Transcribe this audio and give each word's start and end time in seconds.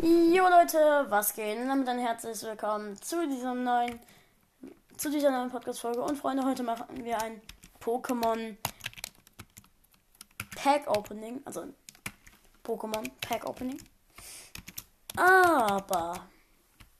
Jo 0.00 0.48
Leute, 0.48 1.06
was 1.08 1.34
geht? 1.34 1.58
Und 1.58 1.66
damit 1.66 1.88
ein 1.88 1.98
herzliches 1.98 2.44
Willkommen 2.44 3.02
zu 3.02 3.26
diesem 3.26 3.64
neuen, 3.64 3.98
zu 4.96 5.10
dieser 5.10 5.32
neuen 5.32 5.50
Podcast-Folge. 5.50 6.00
Und 6.00 6.16
Freunde, 6.16 6.44
heute 6.44 6.62
machen 6.62 7.04
wir 7.04 7.20
ein 7.20 7.42
Pokémon 7.82 8.56
Pack 10.54 10.86
Opening. 10.86 11.42
Also 11.44 11.74
Pokémon 12.62 13.10
Pack 13.22 13.44
Opening. 13.44 13.82
Aber 15.16 16.28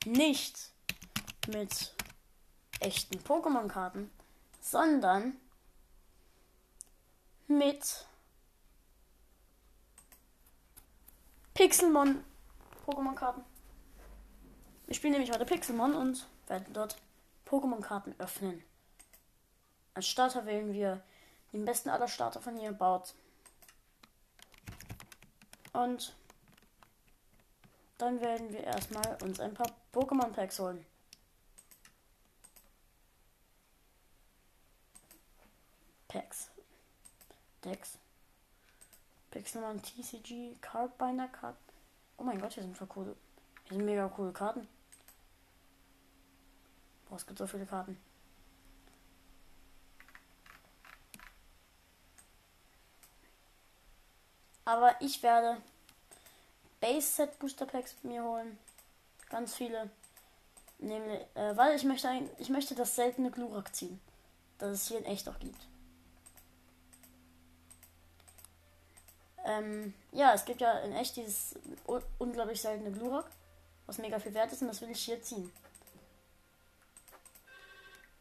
nicht 0.05 0.73
mit 1.47 1.95
echten 2.81 3.21
Pokémon-Karten, 3.21 4.11
sondern 4.61 5.37
mit 7.47 8.09
Pixelmon 11.55 12.25
Pokémon-Karten. 12.89 13.45
Wir 14.87 14.95
spielen 14.95 15.13
nämlich 15.13 15.31
heute 15.31 15.45
Pixelmon 15.45 15.95
und 15.95 16.27
werden 16.47 16.73
dort 16.73 16.97
Pokémon-Karten 17.45 18.15
öffnen. 18.19 18.65
Als 19.93 20.09
Starter 20.09 20.47
wählen 20.47 20.73
wir 20.73 21.03
den 21.53 21.67
besten 21.67 21.91
aller 21.91 22.09
Starter 22.09 22.41
von 22.41 22.57
hier 22.57 22.73
baut. 22.73 23.15
Und 25.75 26.17
dann 27.99 28.23
werden 28.23 28.53
wir 28.55 28.65
erstmal 28.65 29.19
uns 29.23 29.39
ein 29.39 29.53
paar 29.53 29.71
Pokémon-Packs 29.93 30.59
holen. 30.59 30.87
Packs. 36.09 36.49
Decks. 37.63 37.99
Pixelmon 39.31 39.83
TCG 39.83 40.57
Cardbinder 40.63 41.29
Card. 41.29 41.57
Oh 42.19 42.25
mein 42.25 42.41
Gott, 42.41 42.53
hier 42.53 42.65
sind 42.65 42.77
voll 42.77 42.89
coole. 42.89 43.17
Hier 43.65 43.77
sind 43.77 43.87
mega 43.87 44.09
coole 44.09 44.33
Karten. 44.33 44.67
Boah, 47.09 47.17
es 47.17 47.27
gibt 47.27 47.39
so 47.39 47.47
viele 47.47 47.65
Karten. 47.65 47.97
Aber 54.65 55.01
ich 55.01 55.23
werde 55.23 55.63
Base 56.81 57.07
Set 57.07 57.39
Booster 57.39 57.65
Packs 57.65 57.97
mir 58.03 58.23
holen. 58.23 58.59
Ganz 59.31 59.55
viele. 59.55 59.89
Nämlich, 60.79 61.21
äh, 61.35 61.57
weil 61.57 61.75
ich 61.77 61.85
möchte, 61.85 62.09
ein, 62.09 62.29
ich 62.39 62.51
möchte 62.51 62.75
das 62.75 62.95
seltene 62.95 63.31
Glurak 63.31 63.75
ziehen. 63.75 64.01
Das 64.59 64.73
es 64.73 64.89
hier 64.89 64.99
in 64.99 65.05
echt 65.05 65.29
auch 65.29 65.39
gibt. 65.39 65.67
Ähm, 69.49 69.95
ja, 70.13 70.35
es 70.35 70.45
gibt 70.45 70.61
ja 70.61 70.79
in 70.81 70.93
echt 70.93 71.17
dieses 71.17 71.55
unglaublich 72.19 72.61
seltene 72.61 72.93
Glurak, 72.93 73.25
was 73.87 73.97
mega 73.97 74.19
viel 74.19 74.35
wert 74.35 74.53
ist 74.53 74.61
und 74.61 74.69
das 74.69 74.83
will 74.83 74.91
ich 74.91 75.01
hier 75.01 75.23
ziehen. 75.23 75.51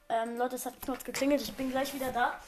Ähm, 0.07 0.37
Leute, 0.37 0.55
es 0.55 0.65
hat 0.65 0.75
kurz 0.85 1.03
geklingelt, 1.03 1.41
ich 1.41 1.53
bin 1.53 1.69
gleich 1.69 1.93
wieder 1.93 2.13
da. 2.13 2.39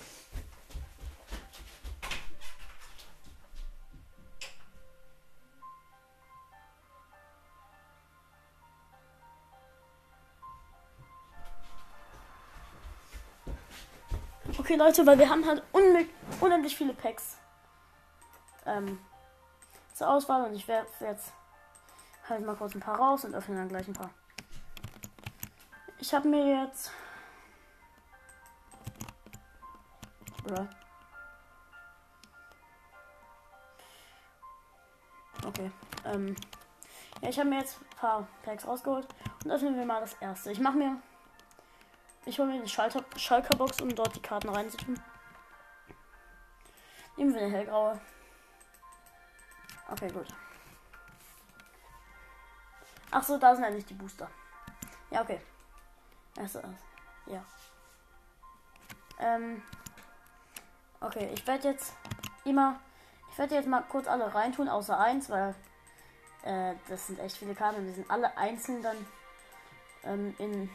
Okay, 14.57 14.75
Leute, 14.75 15.05
weil 15.05 15.19
wir 15.19 15.29
haben 15.29 15.45
halt 15.45 15.63
unendlich 16.39 16.77
viele 16.77 16.93
Packs 16.93 17.39
ähm, 18.69 18.99
zur 19.93 20.09
Auswahl 20.09 20.45
und 20.45 20.53
ich 20.53 20.67
werde 20.67 20.87
jetzt 20.99 21.33
halt 22.27 22.45
mal 22.45 22.55
kurz 22.55 22.75
ein 22.75 22.79
paar 22.79 22.97
raus 22.97 23.25
und 23.25 23.35
öffne 23.35 23.55
dann 23.55 23.69
gleich 23.69 23.87
ein 23.87 23.93
paar. 23.93 24.11
Ich 25.97 26.13
habe 26.13 26.27
mir 26.27 26.63
jetzt. 26.63 26.91
Oder? 30.45 30.69
Okay. 35.45 35.71
Ähm. 36.05 36.35
Ja, 37.21 37.29
ich 37.29 37.39
habe 37.39 37.49
mir 37.49 37.59
jetzt 37.59 37.81
ein 37.81 37.97
paar 37.97 38.27
Packs 38.43 38.65
rausgeholt 38.65 39.07
und 39.43 39.51
öffnen 39.51 39.75
wir 39.75 39.85
mal 39.85 39.99
das 39.99 40.13
erste. 40.15 40.51
Ich 40.51 40.59
mache 40.59 40.77
mir. 40.77 41.01
Ich 42.25 42.39
hole 42.39 42.49
mir 42.51 42.61
die 42.61 42.69
Schalter 42.69 43.03
Schalkerbox, 43.17 43.81
um 43.81 43.93
dort 43.93 44.15
die 44.15 44.21
Karten 44.21 44.49
reinzutun. 44.49 44.99
Nehmen 47.17 47.33
wir 47.33 47.41
eine 47.41 47.51
hellgraue. 47.51 47.99
Okay, 49.91 50.09
gut. 50.11 50.27
Ach 53.11 53.23
so, 53.23 53.37
da 53.37 53.55
sind 53.55 53.63
eigentlich 53.63 53.85
die 53.85 53.95
Booster. 53.95 54.29
Ja, 55.09 55.21
okay. 55.21 55.41
Erste, 56.37 56.63
ja. 57.25 57.43
Ähm. 59.19 59.61
Okay, 61.01 61.29
ich 61.33 61.45
werde 61.47 61.69
jetzt 61.69 61.93
immer. 62.45 62.79
Ich 63.31 63.37
werde 63.37 63.55
jetzt 63.55 63.67
mal 63.67 63.81
kurz 63.81 64.07
alle 64.07 64.33
reintun, 64.33 64.69
außer 64.69 64.99
eins, 64.99 65.29
weil 65.29 65.55
äh, 66.43 66.75
das 66.87 67.07
sind 67.07 67.19
echt 67.19 67.37
viele 67.37 67.55
Karten 67.55 67.85
die 67.85 67.93
sind 67.93 68.09
alle 68.09 68.35
einzeln 68.37 68.81
dann 68.81 68.97
ähm, 70.03 70.35
in 70.37 70.69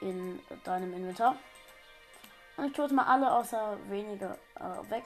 in 0.00 0.40
deinem 0.64 0.92
Inventar. 0.92 1.36
Und 2.56 2.66
ich 2.66 2.72
tue 2.72 2.84
jetzt 2.84 2.94
mal 2.94 3.06
alle 3.06 3.32
außer 3.32 3.78
wenige 3.88 4.38
äh, 4.56 4.90
weg 4.90 5.04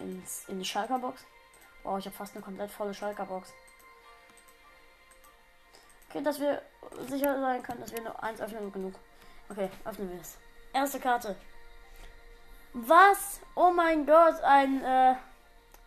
ins, 0.00 0.48
in 0.48 0.58
die 0.58 0.64
Schalker-Box. 0.64 1.24
Wow, 1.82 1.98
ich 1.98 2.06
habe 2.06 2.16
fast 2.16 2.34
eine 2.34 2.44
komplett 2.44 2.70
volle 2.70 2.92
Schalker-Box. 2.92 3.52
Okay, 6.08 6.22
dass 6.22 6.40
wir 6.40 6.62
sicher 7.08 7.40
sein 7.40 7.62
können, 7.62 7.80
dass 7.80 7.92
wir 7.92 8.02
nur 8.02 8.22
eins 8.22 8.40
öffnen 8.40 8.72
genug. 8.72 8.94
Okay, 9.48 9.70
öffnen 9.84 10.10
wir 10.10 10.20
es. 10.20 10.38
Erste 10.72 10.98
Karte. 10.98 11.36
Was? 12.72 13.40
Oh 13.54 13.70
mein 13.70 14.06
Gott, 14.06 14.40
ein, 14.42 14.84
äh, 14.84 15.14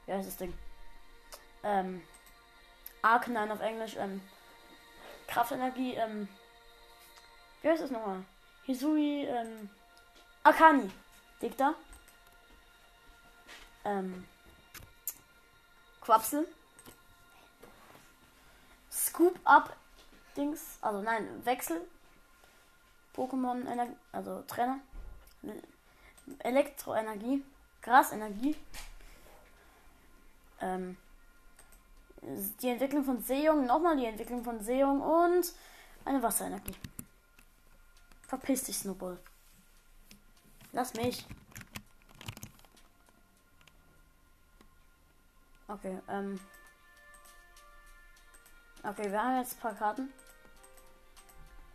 wie 0.06 0.14
heißt 0.14 0.28
das 0.28 0.38
Ding? 0.38 0.54
Ähm, 1.64 2.02
Arcanine 3.02 3.54
auf 3.54 3.62
Englisch, 3.62 3.96
ähm, 3.98 4.22
Kraftenergie, 5.28 5.96
ähm, 5.96 6.28
wie 7.62 7.70
heißt 7.70 7.84
das 7.84 7.92
nochmal? 7.92 8.24
Hisui, 8.66 9.26
ähm, 9.26 9.70
Akani. 10.44 10.90
Dicta 11.42 11.76
ähm, 13.86 14.26
Quapsel. 16.02 16.48
Scoop 18.92 19.40
Up 19.44 19.76
Dings, 20.36 20.78
also 20.82 21.02
nein, 21.02 21.28
Wechsel. 21.46 21.82
Pokémon 23.16 23.66
Energie, 23.68 23.96
also 24.12 24.44
Trainer. 24.48 24.80
Elektroenergie, 26.40 27.44
Grasenergie. 27.82 28.56
Ähm, 30.62 30.98
die 32.22 32.70
Entwicklung 32.70 33.04
von 33.04 33.22
Seeung, 33.22 33.66
nochmal 33.66 33.98
die 33.98 34.06
Entwicklung 34.06 34.44
von 34.44 34.64
Seeung 34.64 35.02
und 35.02 35.54
eine 36.06 36.24
Wasserenergie. 36.24 36.76
Verpiss 38.28 38.64
dich, 38.64 38.78
Snowball. 38.78 39.20
Lass 40.72 40.94
mich. 40.96 41.26
Okay, 45.74 46.00
ähm. 46.08 46.40
Okay, 48.84 49.12
wir 49.12 49.24
haben 49.24 49.40
jetzt 49.40 49.56
ein 49.56 49.60
paar 49.60 49.74
Karten. 49.74 50.14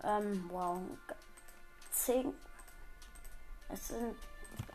Ähm, 0.04 0.48
wow. 0.50 0.80
Zehn. 1.90 2.32
Es 3.68 3.88
sind. 3.88 4.16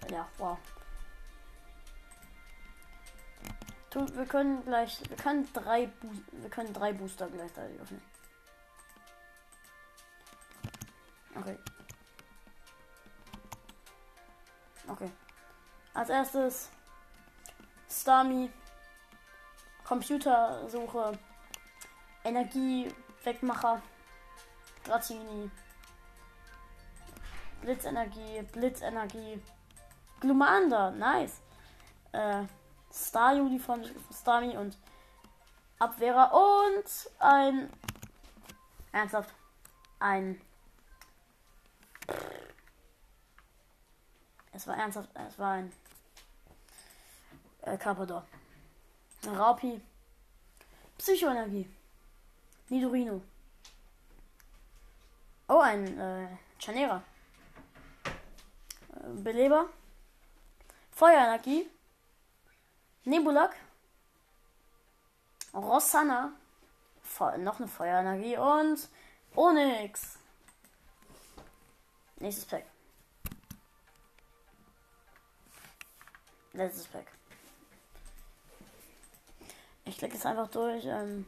Ja, 0.10 0.28
wow. 0.38 0.58
Wir 3.94 4.26
können 4.26 4.66
gleich. 4.66 5.02
Wir 5.08 5.16
können 5.16 5.48
drei 5.54 5.90
wir 6.32 6.50
können 6.50 6.74
drei 6.74 6.92
Booster 6.92 7.30
gleichzeitig 7.30 7.80
öffnen. 7.80 8.02
Okay. 11.36 11.58
Okay. 14.88 15.12
Als 15.94 16.10
erstes 16.10 16.70
Starmie. 17.90 18.52
Computersuche, 19.94 21.20
Energiewegmacher, 22.24 23.80
Gratini, 24.84 25.52
Blitzenergie, 27.62 28.42
Blitzenergie, 28.52 29.40
Glumanda, 30.20 30.90
nice. 30.90 31.42
Äh, 32.12 32.46
Star 32.92 33.36
Juli 33.36 33.60
von 33.60 33.86
Starmie 34.12 34.58
und 34.58 34.76
Abwehrer 35.78 36.32
und 36.34 37.12
ein 37.20 37.70
ernsthaft 38.92 39.32
ein 40.00 40.42
es 44.54 44.66
war 44.66 44.76
ernsthaft 44.76 45.10
es 45.28 45.38
war 45.38 45.52
ein 45.52 45.72
äh, 47.62 47.78
Carpador. 47.78 48.26
Raupi, 49.26 49.82
Psychoenergie. 50.98 51.70
Nidorino. 52.70 53.22
Oh, 55.48 55.60
ein 55.60 56.00
äh, 56.00 56.28
Chanera. 56.58 57.04
Äh, 58.06 58.10
Beleber. 59.16 59.70
Feuerenergie. 60.92 61.70
Nebulak. 63.06 63.56
Rosanna. 65.54 66.32
Fe 67.02 67.38
noch 67.38 67.60
eine 67.60 67.68
Feuerenergie 67.68 68.38
und 68.38 68.90
Onyx. 69.36 70.18
Nächstes 72.18 72.46
Pack. 72.46 72.66
Letztes 76.54 76.88
Pack. 76.88 77.08
Ich 79.86 79.98
klicke 79.98 80.16
jetzt 80.16 80.26
einfach 80.26 80.48
durch. 80.48 80.86
Ähm, 80.86 81.26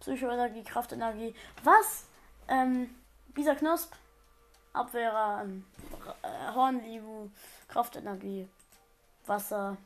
Psychoenergie, 0.00 0.64
Kraftenergie. 0.64 1.34
Was? 1.62 2.06
Ähm, 2.48 2.94
Bisa 3.28 3.54
Knosp. 3.54 3.94
Abwehrer. 4.72 5.42
Ähm, 5.42 5.66
äh, 6.22 6.54
Hornlibu. 6.54 7.30
Kraftenergie. 7.68 8.48
Wasser. 9.26 9.76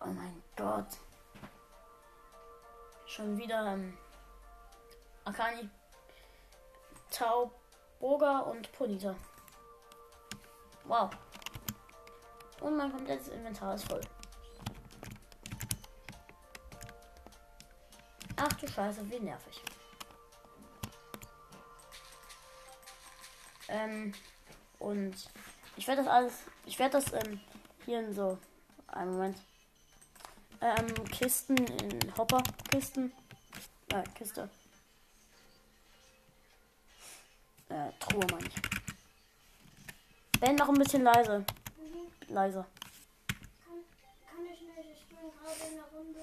Oh 0.00 0.06
mein 0.06 0.42
Gott. 0.56 0.86
Schon 3.06 3.36
wieder 3.36 3.72
ähm, 3.72 3.96
Akani. 5.24 5.68
Tau. 7.10 7.50
Boga 7.98 8.40
und 8.40 8.70
Ponita. 8.72 9.16
Wow. 10.84 11.10
Und 12.60 12.76
mein 12.76 12.92
komplettes 12.92 13.28
Inventar 13.28 13.74
ist 13.74 13.88
voll. 13.88 14.00
Ach 18.40 18.52
du 18.52 18.68
Scheiße, 18.68 19.10
wie 19.10 19.18
nervig. 19.18 19.60
Ähm, 23.68 24.14
und 24.78 25.14
ich 25.76 25.88
werde 25.88 26.04
das 26.04 26.10
alles, 26.10 26.32
ich 26.64 26.78
werde 26.78 27.00
das 27.00 27.12
ähm, 27.12 27.40
hier 27.84 27.98
in 27.98 28.14
so, 28.14 28.38
einen 28.86 29.12
Moment, 29.12 29.38
ähm, 30.60 31.04
Kisten, 31.10 31.56
in 31.56 32.16
Hopper-Kisten, 32.16 33.12
äh, 33.92 34.04
Kiste, 34.14 34.48
äh, 37.68 37.90
Truhe 37.98 38.24
meine 38.30 38.46
ich. 38.46 38.54
Ben, 40.40 40.54
noch 40.54 40.68
ein 40.68 40.78
bisschen 40.78 41.02
leise. 41.02 41.40
Mhm. 41.40 42.32
Leiser. 42.32 42.66
Kann, 43.64 43.74
kann 44.30 44.46
ich 44.46 44.60
nicht, 44.60 44.90
ich 44.94 45.08
bin 45.08 45.18
gerade 45.18 45.70
in 45.70 45.74
der 45.74 45.98
Runde. 45.98 46.20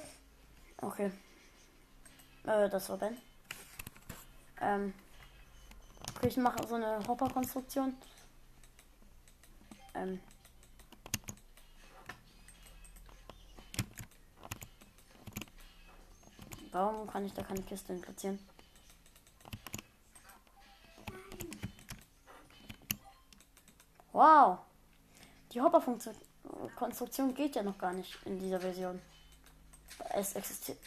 Okay. 0.78 1.12
Äh, 2.46 2.70
das 2.70 2.90
war 2.90 2.98
Ben. 2.98 3.18
Ähm. 4.62 4.94
Ich 6.22 6.38
mache 6.38 6.66
so 6.68 6.76
eine 6.76 7.06
Hopper-Konstruktion. 7.08 7.96
Ähm. 9.94 10.20
Warum 16.72 17.08
kann 17.08 17.26
ich 17.26 17.34
da 17.34 17.42
keine 17.42 17.62
Kiste 17.62 17.94
hin 17.94 18.02
platzieren? 18.02 18.40
Wow! 24.12 24.60
Die 25.52 25.62
Hopper-Konstruktion 25.62 27.34
geht 27.34 27.56
ja 27.56 27.64
noch 27.64 27.78
gar 27.78 27.94
nicht 27.94 28.18
in 28.26 28.40
dieser 28.40 28.60
Version. 28.60 29.02
Es 30.14 30.36
existiert. 30.36 30.78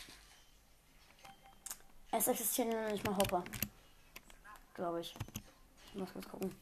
Es 2.11 2.27
existieren 2.27 2.73
ja 2.73 2.91
nicht 2.91 3.05
mal 3.05 3.17
Hopper. 3.17 3.45
Glaube 4.75 5.01
ich. 5.01 5.15
Ich 5.87 5.95
muss 5.95 6.13
kurz 6.13 6.29
gucken. 6.29 6.55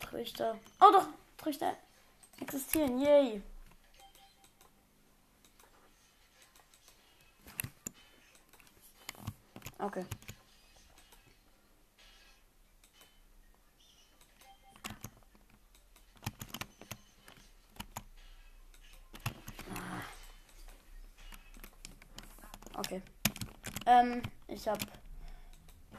Trichter. 0.00 0.58
Oh 0.80 0.90
doch! 0.92 1.08
Trichter 1.36 1.76
existieren. 2.40 2.98
Yay! 3.00 3.42
Okay. 9.78 10.04
Ähm, 23.88 24.20
ich 24.48 24.68
habe 24.68 24.84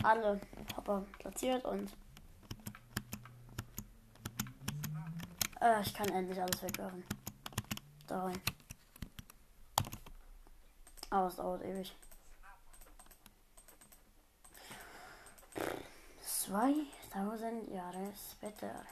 alle 0.03 0.39
Hopper 0.77 1.03
platziert 1.17 1.65
und 1.65 1.91
äh, 5.59 5.81
ich 5.81 5.91
kann 5.95 6.07
endlich 6.09 6.39
alles 6.39 6.61
wegwerfen. 6.61 7.03
Da 8.05 8.25
rein. 8.25 8.39
Aber 11.09 11.27
es 11.29 11.35
dauert 11.37 11.63
ewig. 11.63 11.95
2000 16.21 17.71
Jahre 17.71 18.13
später. 18.31 18.85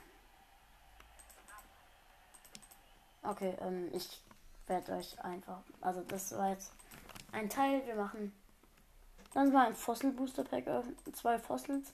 Okay, 3.21 3.55
ähm, 3.61 3.91
ich 3.93 4.23
werde 4.65 4.93
euch 4.93 5.19
einfach. 5.23 5.61
Also, 5.81 6.01
das 6.01 6.35
war 6.35 6.49
jetzt 6.49 6.71
ein 7.31 7.47
Teil. 7.47 7.85
Wir 7.85 7.95
machen 7.95 8.33
dann 9.37 9.51
mal 9.53 9.67
ein 9.67 9.75
Fossil 9.75 10.11
Booster 10.11 10.43
Pack 10.43 10.65
öffnen. 10.67 10.97
Zwei 11.13 11.37
Fossils. 11.37 11.93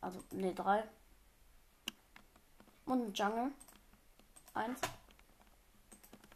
Also, 0.00 0.22
ne, 0.30 0.54
drei. 0.54 0.84
Und 2.86 3.08
ein 3.08 3.12
Jungle. 3.12 3.50
Eins. 4.54 4.80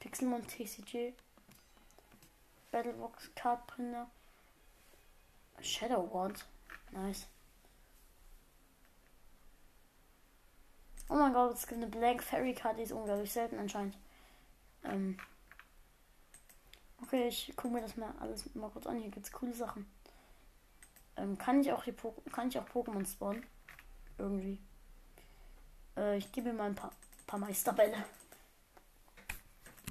Pixelmon 0.01 0.45
TCG. 0.45 1.15
Battlebox 2.73 3.31
Card 3.37 3.65
Printer. 3.69 4.11
Shadow 5.61 6.13
Wand. 6.13 6.45
Nice. 6.91 7.29
Oh 11.09 11.15
mein 11.15 11.33
Gott, 11.33 11.55
es 11.55 11.67
gibt 11.67 11.81
eine 11.81 11.91
Blank 11.91 12.25
Fairy 12.25 12.55
Card, 12.55 12.79
die 12.79 12.83
ist 12.83 12.93
unglaublich 12.93 13.31
selten 13.31 13.59
anscheinend. 13.59 13.97
Ähm 14.83 15.17
okay, 17.03 17.29
ich 17.29 17.53
gucke 17.57 17.75
mir 17.75 17.81
das 17.81 17.97
mal 17.97 18.13
alles 18.21 18.55
mal 18.55 18.71
kurz 18.71 18.87
an. 18.87 18.99
Hier 18.99 19.11
gibt's 19.11 19.33
coole 19.33 19.55
Sachen. 19.55 19.87
Ähm, 21.17 21.37
kann 21.37 21.61
ich 21.61 21.73
auch 21.73 21.85
die 21.85 21.93
po 21.93 22.15
kann 22.33 22.49
ich 22.49 22.59
auch 22.59 22.69
Pokémon 22.69 23.07
spawnen? 23.07 23.45
Irgendwie. 24.19 24.59
Äh, 25.97 26.17
ich 26.17 26.31
gebe 26.33 26.49
mir 26.49 26.55
mal 26.59 26.67
ein 26.67 26.75
paar, 26.75 26.93
paar 27.27 27.39
Meisterbälle. 27.39 27.97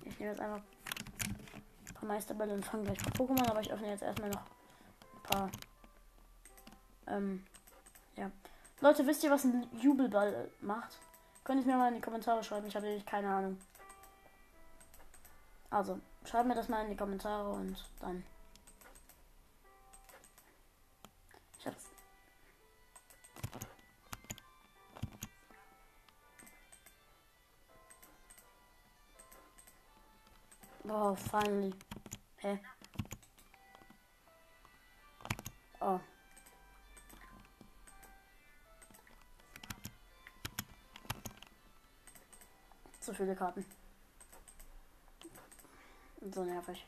Ich 0.06 0.20
nehme 0.20 0.32
jetzt 0.32 0.42
einfach 0.42 0.62
ein 0.62 1.94
paar 1.94 2.08
Meisterbälle 2.08 2.54
und 2.54 2.66
fange 2.66 2.84
gleich 2.84 3.06
mit 3.06 3.16
Pokémon, 3.16 3.50
aber 3.50 3.62
ich 3.62 3.72
öffne 3.72 3.90
jetzt 3.90 4.04
erstmal 4.04 4.30
noch 4.30 4.42
ein 4.42 5.24
paar. 5.24 5.52
Ähm, 7.08 7.46
ja. 8.16 8.32
Leute, 8.80 9.06
wisst 9.06 9.24
ihr, 9.24 9.30
was 9.30 9.44
ein 9.44 9.68
Jubelball 9.80 10.50
macht? 10.62 10.98
Könnt 11.44 11.62
ihr 11.62 11.68
mir 11.68 11.78
mal 11.78 11.90
in 11.90 11.96
die 11.96 12.02
Kommentare 12.02 12.44
schreiben. 12.44 12.68
Ich 12.68 12.76
habe 12.76 12.86
nämlich 12.86 13.06
keine 13.06 13.30
Ahnung. 13.30 13.60
Also, 15.70 16.00
schreibt 16.26 16.48
mir 16.48 16.56
das 16.56 16.70
mal 16.70 16.84
in 16.84 16.92
die 16.92 16.98
Kommentare 16.98 17.50
und 17.50 17.84
dann. 18.00 18.24
Ich 21.60 21.68
hab's. 21.68 21.90
Oh, 30.88 31.16
finally. 31.16 31.74
Hä? 32.38 32.60
Oh. 35.80 36.00
Zu 43.00 43.14
viele 43.14 43.36
Karten. 43.36 43.66
So 46.30 46.44
nervig. 46.44 46.86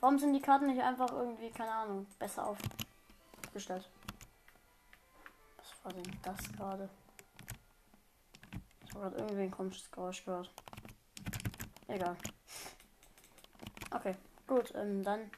Warum 0.00 0.18
sind 0.18 0.34
die 0.34 0.40
Karten 0.40 0.66
nicht 0.66 0.82
einfach 0.82 1.10
irgendwie, 1.10 1.50
keine 1.50 1.72
Ahnung, 1.72 2.06
besser 2.18 2.46
aufgestellt? 2.46 3.88
Was 5.56 5.84
war 5.84 5.92
denn 5.92 6.18
das 6.22 6.52
gerade? 6.52 6.90
Ich 8.84 8.94
habe 8.94 9.00
gerade 9.00 9.16
irgendwie 9.16 9.42
ein 9.44 9.50
komisches 9.50 9.90
Geräusch 9.90 10.22
gehört. 10.24 10.52
Egal. 11.88 12.16
Okay, 13.90 14.14
gut, 14.46 14.72
ähm, 14.74 15.02
dann 15.02 15.30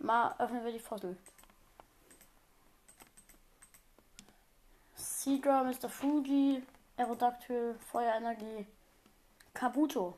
mal 0.00 0.34
öffnen 0.38 0.64
wir 0.64 0.72
die 0.72 0.78
Fossil. 0.78 1.16
Seagull, 4.94 5.64
Mr. 5.64 5.88
Fuji, 5.88 6.62
Aerodactyl, 6.96 7.78
Feuerenergie, 7.90 8.66
Kabuto. 9.54 10.14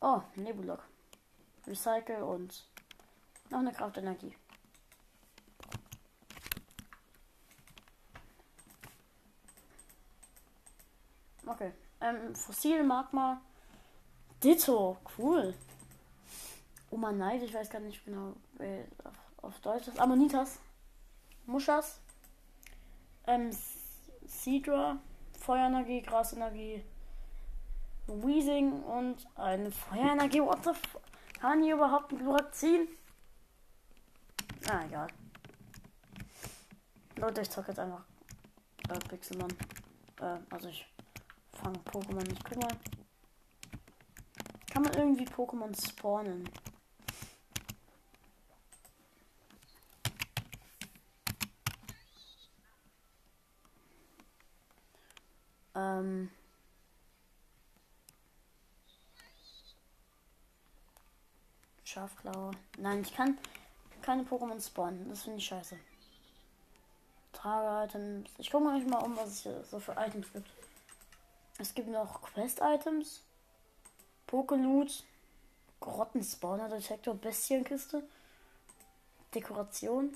Oh, 0.00 0.20
Nebulok. 0.36 0.82
Recycle 1.66 2.22
und 2.22 2.64
noch 3.50 3.58
eine 3.58 3.72
Kraftenergie. 3.72 4.34
Okay. 11.46 11.72
Ähm, 12.00 12.34
Fossil 12.34 12.82
Magma. 12.82 13.40
Ditto. 14.42 14.96
Cool. 15.16 15.54
Oma 16.90 17.12
Neid, 17.12 17.42
ich 17.42 17.54
weiß 17.54 17.70
gar 17.70 17.80
nicht 17.80 18.04
genau, 18.04 18.34
wer 18.54 18.84
auf, 19.04 19.44
auf 19.44 19.60
Deutsch 19.60 19.88
ist. 19.88 19.98
Ammonitas. 19.98 20.58
Muschas. 21.46 22.00
Ähm, 23.26 23.50
Sidra. 24.26 24.98
Feuerenergie, 25.40 26.02
Grasenergie. 26.02 26.84
Weezing 28.06 28.82
und 28.84 29.26
eine 29.36 29.70
Feuerenergie. 29.70 30.40
What 30.40 30.64
the 30.64 30.70
f 30.70 30.98
Kann 31.40 31.62
hier 31.62 31.74
überhaupt 31.74 32.12
einen 32.12 32.20
Glurak 32.20 32.54
ziehen? 32.54 32.88
Ah, 34.68 34.84
egal. 34.84 35.08
Leute, 37.16 37.40
ich 37.40 37.50
zocke 37.50 37.68
jetzt 37.68 37.78
einfach 37.78 38.04
äh, 38.88 38.98
Pixelmann. 39.08 39.52
Äh, 40.20 40.38
also 40.50 40.68
ich 40.68 40.86
fange 41.52 41.78
Pokémon 41.78 42.26
nicht. 42.28 42.44
Guck 42.44 42.62
mal. 42.62 42.76
Kann 44.72 44.82
man 44.82 44.94
irgendwie 44.94 45.24
Pokémon 45.24 45.74
spawnen? 45.88 46.48
Ähm. 55.74 56.30
Schafklaue. 61.96 62.50
Nein, 62.76 63.00
ich 63.00 63.14
kann 63.14 63.38
keine 64.02 64.22
Pokémon 64.22 64.60
spawnen. 64.60 65.08
Das 65.08 65.22
finde 65.22 65.38
ich 65.38 65.46
scheiße. 65.46 65.78
Trage-Items. 67.32 68.28
Ich 68.36 68.50
gucke 68.50 68.64
mal 68.64 68.78
mal 68.82 69.02
um, 69.02 69.16
was 69.16 69.28
es 69.28 69.42
hier 69.44 69.64
so 69.64 69.80
für 69.80 69.92
Items 69.92 70.30
gibt. 70.30 70.50
Es 71.58 71.72
gibt 71.72 71.88
noch 71.88 72.20
Quest-Items. 72.20 73.22
Pokeloot. 74.26 75.04
Grotten-Spawner-Detektor. 75.80 77.14
Bestienkiste. 77.14 78.02
Dekoration. 79.34 80.14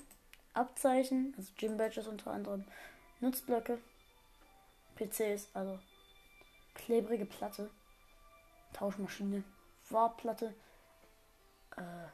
Abzeichen. 0.53 1.33
Also 1.35 1.51
Gym-Badges 1.57 2.05
unter 2.05 2.29
anderem. 2.29 2.63
Nutzblöcke. 3.21 3.79
PCs, 4.97 5.47
also 5.55 5.79
klebrige 6.75 7.25
Platte. 7.25 7.71
Tauschmaschine. 8.71 9.43
Warplatte. 9.89 10.53
Äh. 11.77 12.07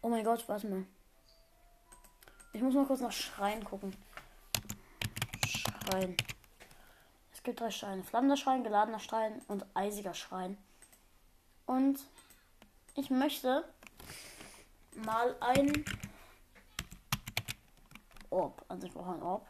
Oh 0.00 0.08
mein 0.08 0.24
Gott, 0.24 0.48
warte 0.48 0.68
mal. 0.68 0.84
Ich 2.52 2.62
muss 2.62 2.74
mal 2.74 2.86
kurz 2.86 3.00
nach 3.00 3.12
Schrein 3.12 3.64
gucken. 3.64 3.94
Schrein. 5.46 6.16
Es 7.32 7.42
gibt 7.42 7.60
drei 7.60 7.70
Steine. 7.70 8.02
Flammender 8.02 8.36
Schrein, 8.36 8.64
geladener 8.64 8.98
Schrein 8.98 9.42
und 9.48 9.64
eisiger 9.74 10.14
Schrein. 10.14 10.56
Und 11.66 12.00
ich 12.94 13.10
möchte 13.10 13.64
mal 15.04 15.36
ein 15.40 15.84
Orb. 18.30 18.64
Also 18.68 18.86
ich 18.86 18.92
brauche 18.92 19.12
ein 19.12 19.22
Orb. 19.22 19.46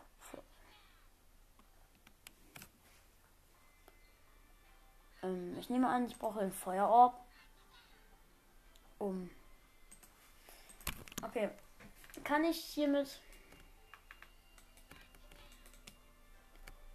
Ähm, 5.22 5.56
ich 5.58 5.70
nehme 5.70 5.88
an, 5.88 6.06
ich 6.06 6.18
brauche 6.18 6.40
ein 6.40 6.52
Feuerorb. 6.52 7.27
Um. 8.98 9.30
Okay. 11.22 11.50
Kann 12.24 12.44
ich 12.44 12.58
hiermit. 12.58 13.20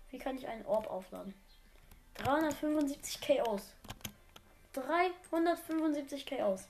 Wie 0.09 0.19
kann 0.19 0.37
ich 0.37 0.47
einen 0.47 0.65
Orb 0.65 0.87
aufladen? 0.87 1.33
375 2.15 3.21
K 3.21 3.41
aus. 3.41 3.73
375 4.73 6.25
K 6.25 6.43
aus. 6.43 6.67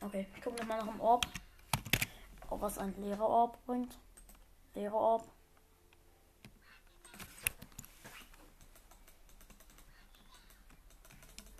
Okay, 0.00 0.26
ich 0.36 0.42
gucke 0.42 0.60
nochmal 0.60 0.78
nach 0.78 0.88
dem 0.88 1.00
Orb. 1.00 1.26
Ob 2.50 2.60
was 2.60 2.78
ein 2.78 2.94
leerer 3.00 3.26
Orb 3.26 3.64
bringt. 3.66 3.96
Leerer 4.74 4.94
Orb. 4.94 5.28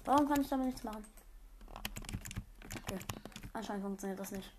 Warum 0.05 0.29
kann 0.29 0.43
ich 0.43 0.49
damit 0.49 0.67
nichts 0.67 0.85
machen? 0.85 1.05
Okay. 2.89 2.99
Anscheinend 3.53 3.83
funktioniert 3.83 4.21
das 4.21 4.31
nicht. 4.31 4.53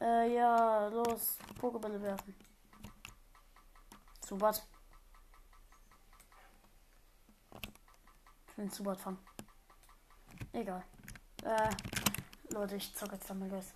Äh, 0.00 0.34
ja, 0.34 0.86
los. 0.88 1.38
Pokebälle 1.58 2.00
werfen. 2.00 2.34
Zubat. 4.20 4.64
Ich 8.48 8.58
will 8.58 8.70
Zubat 8.70 9.00
fangen. 9.00 9.18
Egal. 10.52 10.84
Äh, 11.42 11.70
Leute, 12.50 12.76
ich 12.76 12.94
zocke 12.94 13.14
jetzt 13.14 13.34
mal 13.34 13.48
los. 13.48 13.72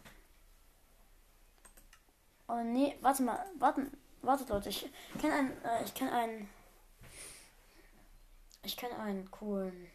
Oh 2.48 2.62
nee, 2.62 2.96
warte 3.00 3.24
mal, 3.24 3.44
warten, 3.58 3.90
wartet 4.22 4.48
Leute, 4.50 4.68
ich 4.68 4.88
kenne 5.20 5.34
einen, 5.34 5.64
äh, 5.64 5.82
ich 5.84 5.94
kenne 5.94 6.12
einen 6.12 6.48
ich 8.66 8.76
kenne 8.76 8.98
einen 8.98 9.30
coolen 9.30 9.88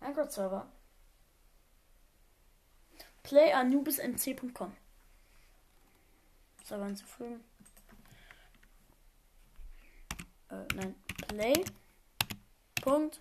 Minecraft-Server. 0.00 0.66
playanubismc.com 3.24 4.76
Server 6.64 6.86
hinzufügen. 6.86 7.42
Äh, 10.50 10.64
nein, 10.74 10.94
play. 11.28 11.64
Punkt. 12.80 13.20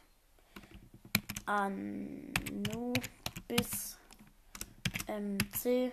Anubis 1.48 3.08
mc. 5.08 5.92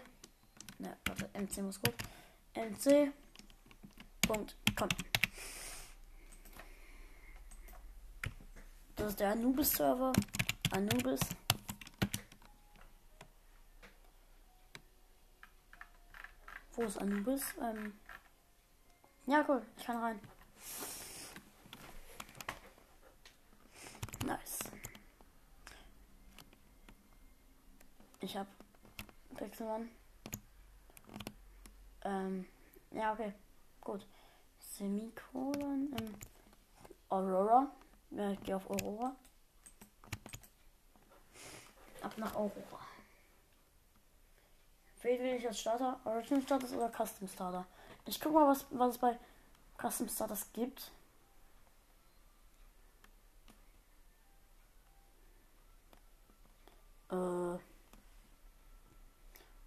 Ne, 0.78 0.96
warte, 1.06 1.30
mc 1.32 1.62
muss 1.62 1.80
gut. 1.80 1.94
mc.com 2.54 3.12
Das 9.02 9.10
ist 9.10 9.18
der 9.18 9.32
Anubis-Server. 9.32 10.12
Anubis. 10.70 11.18
Wo 16.74 16.82
ist 16.82 16.98
Anubis? 16.98 17.42
Ähm 17.60 17.98
ja, 19.26 19.44
cool. 19.48 19.66
Ich 19.76 19.84
kann 19.84 19.96
rein. 19.96 20.20
Nice. 24.24 24.60
Ich 28.20 28.36
hab 28.36 28.46
Pixelmann. 29.34 29.88
Ähm, 32.04 32.46
ja, 32.92 33.14
okay. 33.14 33.34
Gut. 33.80 34.06
Semikolon. 34.60 35.92
Ähm, 35.98 36.14
Aurora. 37.08 37.68
Ja, 38.14 38.30
ich 38.30 38.40
gehe 38.42 38.56
auf 38.56 38.68
Aurora. 38.68 39.16
Ab 42.02 42.12
nach 42.18 42.34
Aurora. 42.34 42.80
Wen 45.00 45.20
will 45.20 45.34
ich 45.34 45.46
als 45.46 45.60
Starter? 45.60 45.98
Original 46.04 46.42
Starters 46.42 46.72
oder 46.72 46.90
Custom 46.90 47.26
Starter? 47.26 47.66
Ich 48.04 48.20
guck 48.20 48.34
mal, 48.34 48.46
was, 48.46 48.66
was 48.70 48.90
es 48.94 48.98
bei 48.98 49.18
Custom 49.78 50.08
Starters 50.08 50.52
gibt. 50.52 50.90
Äh. 57.10 57.14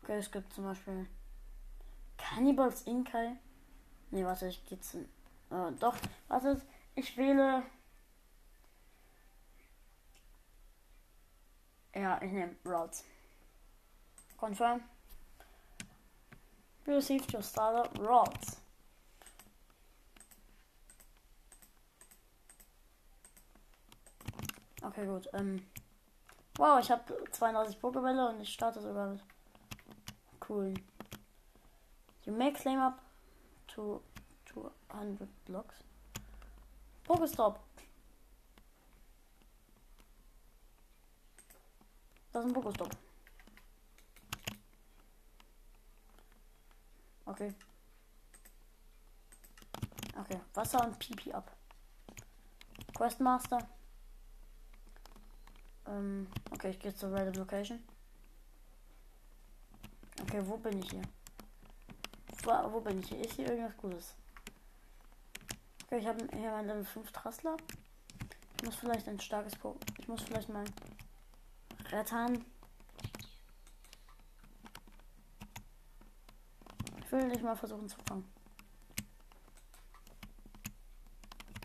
Okay, 0.04 0.20
es 0.20 0.32
gibt 0.32 0.54
zum 0.54 0.66
Beispiel 0.66 1.08
Cannibals 2.18 2.84
Inkai. 2.84 3.38
Ne, 4.12 4.24
warte, 4.24 4.48
ich 4.48 4.64
geht's. 4.66 4.94
Äh, 4.94 5.72
doch, 5.80 5.96
warte, 6.28 6.62
ich 6.94 7.18
wähle 7.18 7.64
Ja, 11.96 12.22
ich 12.22 12.32
nehme 12.32 12.56
Routes. 12.66 13.06
Confirm. 14.38 14.82
You 16.86 16.96
received 16.96 17.34
your 17.34 17.42
starter 17.42 17.90
routes. 18.00 18.58
Okay, 24.84 25.06
gut. 25.06 25.28
Ähm. 25.34 25.66
Wow, 26.58 26.80
ich 26.80 26.92
habe 26.92 27.04
32 27.32 27.80
Pokébälle 27.80 28.30
und 28.30 28.42
ich 28.42 28.54
starte 28.54 28.82
sogar 28.82 29.08
mit. 29.08 29.24
Cool. 30.48 30.74
You 32.26 32.34
may 32.34 32.52
claim 32.54 32.80
up 32.80 33.02
to 33.68 34.02
200 34.54 35.28
blocks. 35.46 35.76
Pokestop. 37.04 37.65
Das 42.36 42.44
ist 42.44 42.50
ein 42.50 42.54
Pokostop. 42.54 42.90
Okay. 47.26 47.56
Okay, 50.20 50.42
Wasser 50.54 50.84
und 50.84 51.00
Pipi 51.00 51.32
ab. 51.32 51.50
Questmaster. 52.94 53.66
Ähm, 55.88 56.28
okay, 56.52 56.72
ich 56.72 56.80
gehe 56.80 56.94
zur 56.94 57.14
Random 57.14 57.36
Location. 57.36 57.82
Okay, 60.24 60.42
wo 60.46 60.58
bin 60.58 60.80
ich 60.80 60.92
hier? 60.92 61.04
Wo, 62.44 62.52
wo 62.74 62.82
bin 62.82 63.00
ich 63.00 63.08
hier? 63.08 63.22
Ist 63.22 63.36
hier 63.36 63.48
irgendwas 63.48 63.78
Gutes? 63.78 64.14
Okay, 65.86 66.00
ich 66.00 66.06
habe 66.06 66.28
hier 66.38 66.52
mein 66.52 66.68
Level 66.68 66.84
5 66.84 67.14
Trassler. 67.14 67.56
Ich 68.58 68.64
muss 68.66 68.76
vielleicht 68.76 69.08
ein 69.08 69.22
starkes 69.22 69.56
Po. 69.56 69.78
Ich 70.00 70.10
muss 70.10 70.22
vielleicht 70.24 70.50
mal 70.50 70.66
rettern. 71.92 72.46
Ich 77.00 77.12
will 77.12 77.28
nicht 77.28 77.44
mal 77.44 77.56
versuchen 77.56 77.88
zu 77.88 77.98
fangen. 78.08 78.32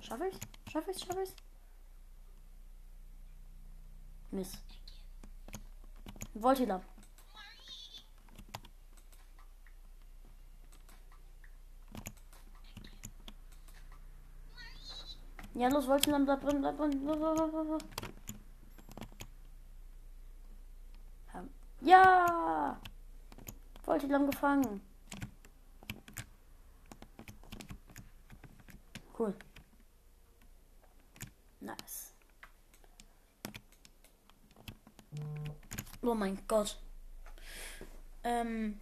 Schaffe 0.03 0.27
ich? 0.29 0.39
Schaffe 0.71 0.91
ich? 0.91 0.99
Schaffe 0.99 1.23
ich? 1.23 1.35
Miss. 4.31 4.59
Voltila. 6.35 6.81
Ja, 15.55 15.69
los, 15.69 15.87
Voltila, 15.87 16.19
bleib 16.19 16.41
drin, 16.41 16.61
bleib 16.61 16.77
drin. 16.79 18.00
Ja! 21.91 22.81
Voltila 23.85 24.19
gefangen. 24.19 24.81
Cool. 29.19 29.35
Nice. 31.59 32.15
Oh 36.03 36.15
mein 36.15 36.39
Gott. 36.47 36.79
Ähm. 38.23 38.81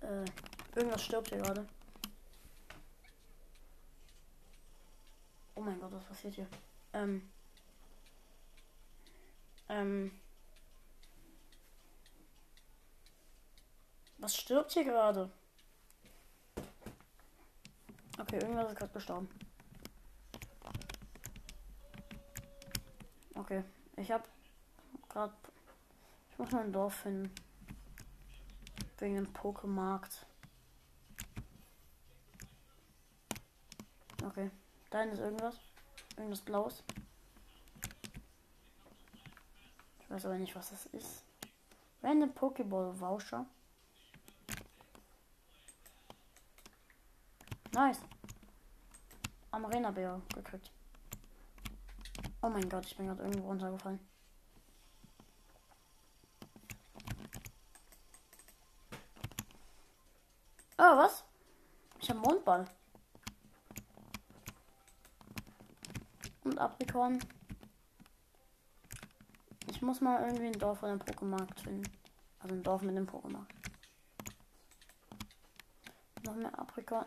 Äh, 0.00 0.24
irgendwas 0.74 1.04
stirbt 1.04 1.28
hier 1.28 1.38
gerade. 1.38 1.66
Oh 5.54 5.60
mein 5.60 5.78
Gott, 5.78 5.92
was 5.92 6.04
passiert 6.04 6.36
hier? 6.36 6.48
Ähm. 6.94 7.33
Ähm. 9.74 10.12
Was 14.18 14.36
stirbt 14.36 14.70
hier 14.70 14.84
gerade? 14.84 15.32
Okay, 18.18 18.38
irgendwas 18.38 18.70
ist 18.70 18.78
gerade 18.78 18.92
gestorben. 18.92 19.28
Okay, 23.34 23.64
ich 23.96 24.12
hab 24.12 24.28
gerade. 25.08 25.34
Ich 26.30 26.38
muss 26.38 26.54
ein 26.54 26.72
Dorf 26.72 26.94
finden. 26.94 27.34
Wegen 28.98 29.16
dem 29.16 29.32
Pokemarkt. 29.32 30.24
Okay, 34.24 34.52
da 34.90 35.02
ist 35.02 35.18
irgendwas. 35.18 35.58
Irgendwas 36.16 36.40
Blaues. 36.42 36.84
Ich 40.03 40.03
weiß 40.14 40.26
aber 40.26 40.38
nicht, 40.38 40.54
was 40.54 40.70
das 40.70 40.86
ist. 40.86 41.24
Random 42.02 42.30
Pokéball 42.30 42.98
Voucher. 43.00 43.46
Nice. 47.72 48.00
Am 49.50 49.64
Arena-Bär 49.64 50.22
gekriegt. 50.32 50.70
Oh 52.42 52.48
mein 52.48 52.68
Gott, 52.68 52.86
ich 52.86 52.96
bin 52.96 53.06
gerade 53.06 53.24
irgendwo 53.24 53.48
runtergefallen. 53.48 53.98
Oh, 60.78 60.96
was? 60.96 61.24
Ich 62.00 62.10
habe 62.10 62.20
Mondball. 62.20 62.68
Und 66.44 66.58
Aprikon. 66.58 67.18
Muss 69.84 70.00
mal 70.00 70.22
irgendwie 70.22 70.46
ein 70.46 70.58
Dorf 70.58 70.82
oder 70.82 70.92
einen 70.92 71.02
Pokémarkt 71.02 71.60
finden. 71.60 71.84
Also 72.38 72.54
ein 72.54 72.62
Dorf 72.62 72.80
mit 72.80 72.96
einem 72.96 73.06
Pokémarkt. 73.06 73.52
Noch 76.24 76.34
mehr 76.36 76.58
Aprikon. 76.58 77.04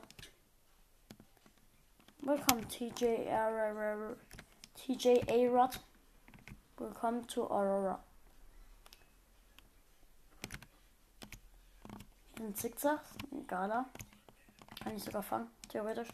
Welcome 2.19 2.67
TJ. 2.67 3.25
TJ 4.75 5.23
A-Rod. 5.27 5.79
Willkommen 6.77 7.25
to 7.27 7.47
Aurora. 7.49 8.03
Hier 12.35 12.45
sind 12.45 12.57
Zickzacks. 12.57 13.09
Gala. 13.47 13.89
Kann 14.83 14.95
ich 14.95 15.03
sogar 15.03 15.23
fangen, 15.23 15.49
theoretisch. 15.67 16.09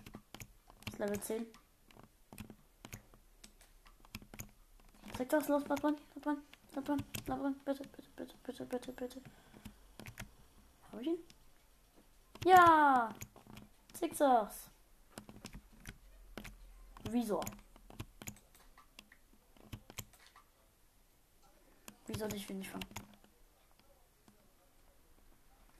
Ist 0.87 0.97
Level 0.97 1.19
10. 1.19 1.45
Zickzacks, 5.17 5.49
los, 5.49 5.65
bleib 5.65 5.81
dran, 5.81 5.97
bleib 6.73 6.85
dran, 6.85 7.03
bleib 7.25 7.39
dran. 7.39 7.55
Bitte, 7.65 7.83
bitte, 7.83 8.09
bitte, 8.15 8.35
bitte, 8.43 8.65
bitte, 8.65 8.91
bitte. 8.93 9.21
Hab 10.91 10.99
ich 11.01 11.07
ihn? 11.07 11.19
Ja! 12.45 13.13
Zickzacks. 13.93 14.69
Visor. 17.09 17.45
Wie 22.07 22.17
soll 22.17 22.33
ich 22.33 22.49
wenig 22.49 22.69
fangen? 22.69 22.85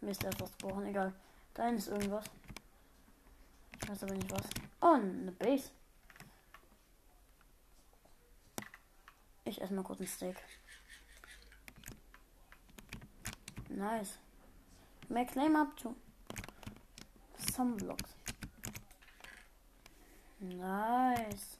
Mist, 0.02 0.24
er 0.24 0.30
ist 0.30 0.42
ausgebrochen, 0.42 0.86
egal. 0.86 1.14
Da 1.54 1.70
ist 1.70 1.88
irgendwas. 1.88 2.26
Ich 3.82 3.90
weiß 3.90 4.04
aber 4.04 4.14
nicht 4.14 4.32
was. 4.32 4.48
Oh, 4.82 4.94
eine 4.94 5.32
Base. 5.32 5.72
Ich 9.46 9.62
esse 9.62 9.74
mal 9.74 9.84
kurz 9.84 10.00
ein 10.00 10.08
Steak. 10.08 10.38
Nice. 13.76 14.20
May 15.10 15.26
claim 15.26 15.56
up 15.56 15.76
to 15.78 15.96
some 17.38 17.76
blocks. 17.76 18.14
Nice. 20.40 21.58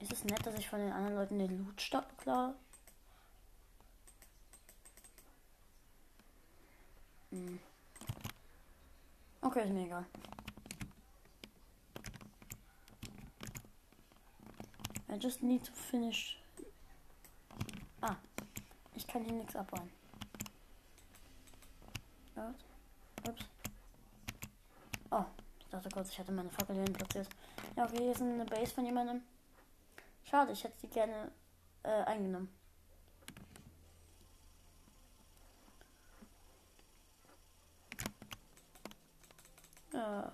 Ist 0.00 0.12
es 0.12 0.24
nett, 0.24 0.46
dass 0.46 0.54
ich 0.58 0.68
von 0.68 0.80
den 0.80 0.92
anderen 0.92 1.16
Leuten 1.16 1.38
den 1.38 1.58
Loot 1.58 1.80
stopp 1.80 2.16
klar? 2.18 2.54
Hm. 7.30 7.58
Okay, 9.42 9.64
ist 9.64 9.72
mir 9.72 9.84
egal. 9.84 10.06
I 15.10 15.18
just 15.18 15.42
need 15.42 15.64
to 15.64 15.72
finish. 15.72 16.38
Ich 18.96 19.06
kann 19.06 19.22
hier 19.22 19.34
nichts 19.34 19.54
abbauen. 19.54 19.90
Ups. 23.28 23.44
Oh, 25.10 25.24
ich 25.60 25.66
dachte 25.68 25.88
kurz, 25.90 26.10
ich 26.10 26.18
hatte 26.18 26.32
meine 26.32 26.50
Fackel 26.50 26.76
hier 26.76 26.84
platziert. 26.84 27.28
Ja, 27.76 27.84
okay, 27.84 27.98
hier 27.98 28.12
ist 28.12 28.22
eine 28.22 28.44
Base 28.44 28.74
von 28.74 28.84
jemandem. 28.84 29.22
Schade, 30.24 30.52
ich 30.52 30.64
hätte 30.64 30.78
sie 30.80 30.88
gerne 30.88 31.30
äh, 31.82 32.02
eingenommen. 32.04 32.48
Ja. 39.92 40.32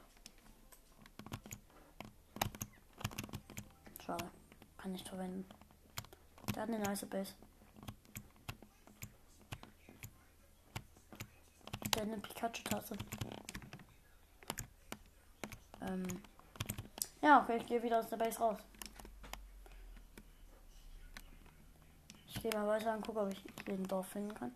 Schade. 4.05 4.31
Kann 4.79 4.93
nicht 4.93 5.09
verwenden. 5.09 5.47
Der 6.55 6.63
hat 6.63 6.69
eine 6.69 6.81
nice 6.81 7.07
Base. 7.07 7.35
Der 11.85 11.87
hat 11.87 11.92
eine 12.03 12.19
Pikachu-Tasse. 12.19 12.97
Ähm. 15.83 16.07
Ja, 17.21 17.43
okay, 17.43 17.59
ich 17.59 17.67
gehe 17.67 17.83
wieder 17.83 18.01
aus 18.01 18.09
der 18.09 18.17
Base 18.17 18.39
raus. 18.39 18.59
Ich 22.27 22.43
gehe 22.43 22.53
mal 22.53 22.67
weiter 22.67 22.95
und 22.95 23.07
gucke, 23.07 23.21
ob 23.21 23.33
ich 23.33 23.45
jeden 23.67 23.87
Dorf 23.87 24.09
finden 24.09 24.35
kann. 24.35 24.55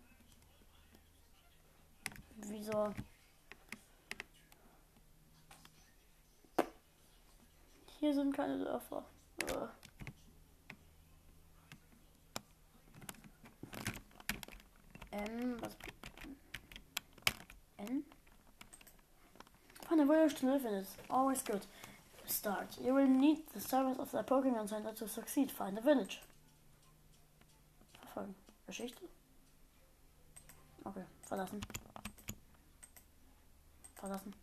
Wieso? 2.35 2.93
Hier 7.99 8.13
sind 8.13 8.35
keine 8.35 8.59
Dörfer. 8.59 9.03
Äh. 9.47 9.76
Village 20.27 20.39
to 20.41 20.47
live 20.47 20.65
in 20.65 20.73
is 20.73 20.97
always 21.09 21.41
good. 21.41 21.65
Start. 22.25 22.77
You 22.83 22.93
will 22.93 23.07
need 23.07 23.39
the 23.53 23.61
service 23.61 23.97
of 23.97 24.11
the 24.11 24.23
Pokemon 24.23 24.67
Center 24.67 24.91
to 24.91 25.07
succeed. 25.07 25.49
Find 25.49 25.77
a 25.77 25.81
village. 25.81 26.19
Verfolgen. 28.01 28.35
Geschichte? 28.65 29.03
Okay, 30.83 31.03
verlassen. 31.21 31.61
Verlassen. 33.95 34.33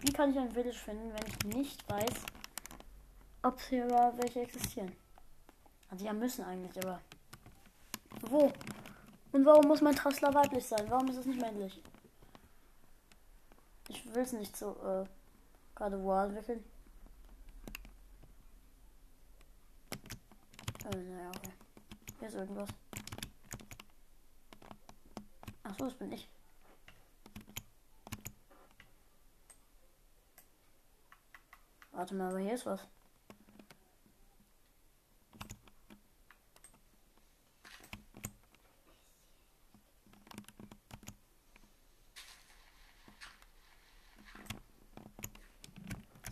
Wie 0.00 0.12
kann 0.12 0.32
ich 0.32 0.38
ein 0.38 0.52
Village 0.52 0.76
finden, 0.76 1.14
wenn 1.14 1.26
ich 1.26 1.56
nicht 1.56 1.88
weiß, 1.88 2.26
ob 3.42 3.58
hier 3.62 3.86
überhaupt 3.86 4.22
welche 4.22 4.42
existieren? 4.42 4.92
Also 5.88 6.04
ja 6.04 6.12
müssen 6.12 6.44
eigentlich, 6.44 6.76
aber 6.84 7.00
wo? 8.20 8.52
Und 9.36 9.44
warum 9.44 9.66
muss 9.68 9.82
mein 9.82 9.94
Trassler 9.94 10.32
weiblich 10.32 10.64
sein? 10.64 10.86
Warum 10.88 11.08
ist 11.08 11.18
es 11.18 11.26
nicht 11.26 11.38
männlich? 11.38 11.82
Ich 13.88 14.14
will 14.14 14.22
es 14.22 14.32
nicht 14.32 14.56
so 14.56 14.70
äh, 14.82 15.04
gerade 15.74 16.02
wo 16.02 16.14
entwickeln. 16.14 16.64
Äh, 20.90 20.96
naja, 20.96 21.28
okay. 21.36 21.52
Hier 22.18 22.28
ist 22.28 22.34
irgendwas. 22.34 22.70
Achso, 25.64 25.84
das 25.84 25.94
bin 25.94 26.12
ich. 26.12 26.26
Warte 31.92 32.14
mal, 32.14 32.30
aber 32.30 32.38
hier 32.38 32.54
ist 32.54 32.64
was. 32.64 32.80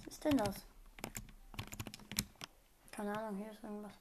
Was 0.05 0.13
ist 0.13 0.25
denn 0.25 0.37
das? 0.37 0.55
Keine 2.91 3.19
Ahnung, 3.19 3.37
hier 3.37 3.51
ist 3.51 3.54
irgendwas. 3.65 3.93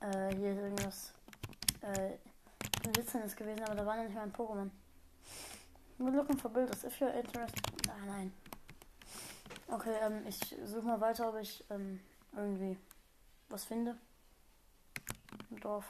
Äh, 0.00 0.34
hier 0.36 0.52
ist 0.52 0.58
irgendwas. 0.58 1.12
Äh, 1.82 2.18
Blitzendes 2.90 3.34
gewesen, 3.34 3.64
aber 3.64 3.74
da 3.74 3.86
war 3.86 3.96
nicht 3.96 4.14
mal 4.14 4.22
ein 4.22 4.32
Pokémon. 4.32 4.70
We're 5.98 6.10
looking 6.10 6.36
for 6.36 6.50
builders. 6.50 6.84
If 6.84 7.00
you're 7.00 7.12
interested. 7.12 7.62
Ah, 7.88 8.04
nein. 8.06 8.32
Okay, 9.68 9.94
ähm, 10.02 10.26
ich 10.26 10.38
suche 10.64 10.86
mal 10.86 11.00
weiter, 11.00 11.28
ob 11.28 11.36
ich 11.40 11.64
ähm, 11.70 12.00
irgendwie 12.36 12.76
was 13.48 13.64
finde. 13.64 13.96
Im 15.50 15.60
Dorf. 15.60 15.88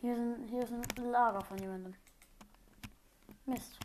Hier, 0.00 0.16
sind, 0.16 0.48
hier 0.48 0.62
ist 0.62 0.72
ein 0.72 1.10
Lager 1.10 1.42
von 1.42 1.58
jemandem. 1.58 1.94
Mist. 3.50 3.80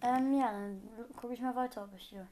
Ähm, 0.00 0.38
ja, 0.38 0.50
dann 0.50 0.80
gucke 1.16 1.34
ich 1.34 1.40
mal 1.42 1.54
weiter, 1.54 1.84
ob 1.84 1.94
ich 1.94 2.04
hier. 2.04 2.26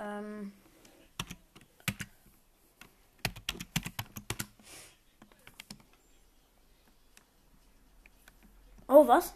Ähm. 0.00 0.52
Oh, 8.86 9.06
was? 9.06 9.34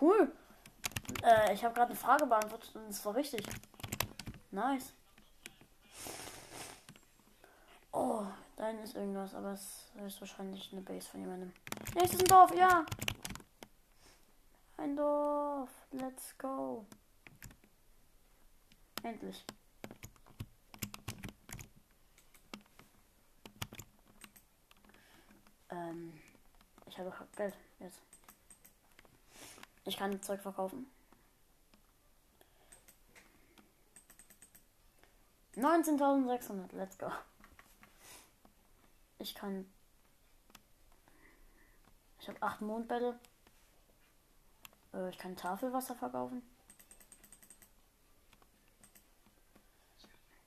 Cool. 0.00 0.32
Äh, 1.22 1.54
ich 1.54 1.64
habe 1.64 1.74
gerade 1.74 1.90
eine 1.90 1.96
Frage 1.96 2.26
beantwortet 2.26 2.74
und 2.74 2.88
es 2.88 3.04
war 3.04 3.14
richtig. 3.14 3.46
Nice. 4.50 4.97
Oh, 8.00 8.24
da 8.54 8.70
ist 8.70 8.94
irgendwas, 8.94 9.34
aber 9.34 9.54
es 9.54 9.90
ist 10.06 10.20
wahrscheinlich 10.20 10.70
eine 10.70 10.82
Base 10.82 11.08
von 11.08 11.18
jemandem. 11.18 11.52
Nee, 11.96 12.02
es 12.04 12.12
ist 12.12 12.20
ein 12.20 12.28
Dorf, 12.28 12.54
ja. 12.54 12.86
Ein 14.76 14.94
Dorf. 14.94 15.68
Let's 15.90 16.38
go. 16.38 16.86
Endlich. 19.02 19.44
Ähm, 25.68 26.20
ich 26.86 26.96
habe 27.00 27.12
Geld 27.34 27.54
jetzt. 27.80 28.00
Ich 29.86 29.96
kann 29.96 30.22
Zeug 30.22 30.40
verkaufen. 30.40 30.86
19.600, 35.56 36.76
let's 36.76 36.96
go. 36.96 37.10
Ich 39.18 39.34
kann. 39.34 39.66
Ich 42.20 42.28
habe 42.28 42.40
acht 42.42 42.60
Mondbälle. 42.60 43.18
Äh, 44.94 45.10
ich 45.10 45.18
kann 45.18 45.36
Tafelwasser 45.36 45.94
verkaufen. 45.94 46.42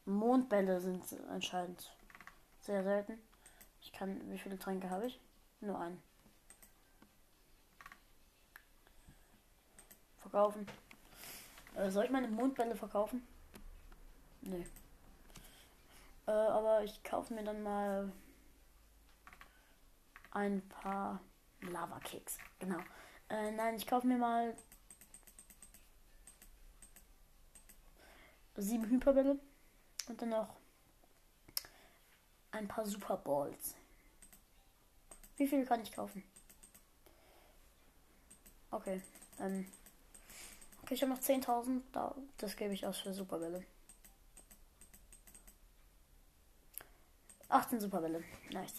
Mondbälle 0.06 0.80
sind 0.80 1.04
anscheinend 1.30 1.96
sehr 2.62 2.84
selten. 2.84 3.20
Ich 3.82 3.92
kann. 3.92 4.32
Wie 4.32 4.38
viele 4.38 4.58
Tränke 4.58 4.90
habe 4.90 5.08
ich? 5.08 5.20
Nur 5.60 5.80
einen. 5.80 6.02
Verkaufen. 10.18 10.66
Äh, 11.76 11.90
soll 11.90 12.06
ich 12.06 12.12
meine 12.12 12.30
Mondbälle 12.30 12.76
verkaufen? 12.76 13.28
Nee. 14.42 14.66
Äh, 16.26 16.32
aber 16.32 16.84
ich 16.84 17.04
kaufe 17.04 17.34
mir 17.34 17.44
dann 17.44 17.64
mal 17.64 18.12
ein 20.32 20.68
paar 20.68 21.22
Lava-Kicks. 21.62 22.38
Genau. 22.60 22.80
Äh, 23.30 23.52
nein, 23.52 23.76
ich 23.76 23.88
kaufe 23.88 24.08
mir 24.08 24.18
mal 24.18 24.56
sieben 28.56 28.90
Hyperbälle 28.90 29.40
und 30.08 30.22
dann 30.22 30.30
noch 30.30 30.56
ein 32.52 32.68
paar 32.68 32.86
Super 32.86 33.18
Balls. 33.18 33.76
Wie 35.38 35.48
viel 35.48 35.66
kann 35.66 35.82
ich 35.82 35.92
kaufen? 35.92 36.24
Okay. 38.70 39.02
Ähm. 39.40 39.68
Okay, 40.84 40.94
ich 40.94 41.02
habe 41.02 41.14
noch 41.14 41.20
10.000. 41.20 41.82
Da, 41.92 42.16
das 42.38 42.56
gebe 42.56 42.74
ich 42.74 42.86
aus 42.86 43.00
für 43.00 43.14
Superbälle. 43.14 43.66
18 47.50 47.82
Superbälle. 47.82 48.24
Nice. 48.52 48.74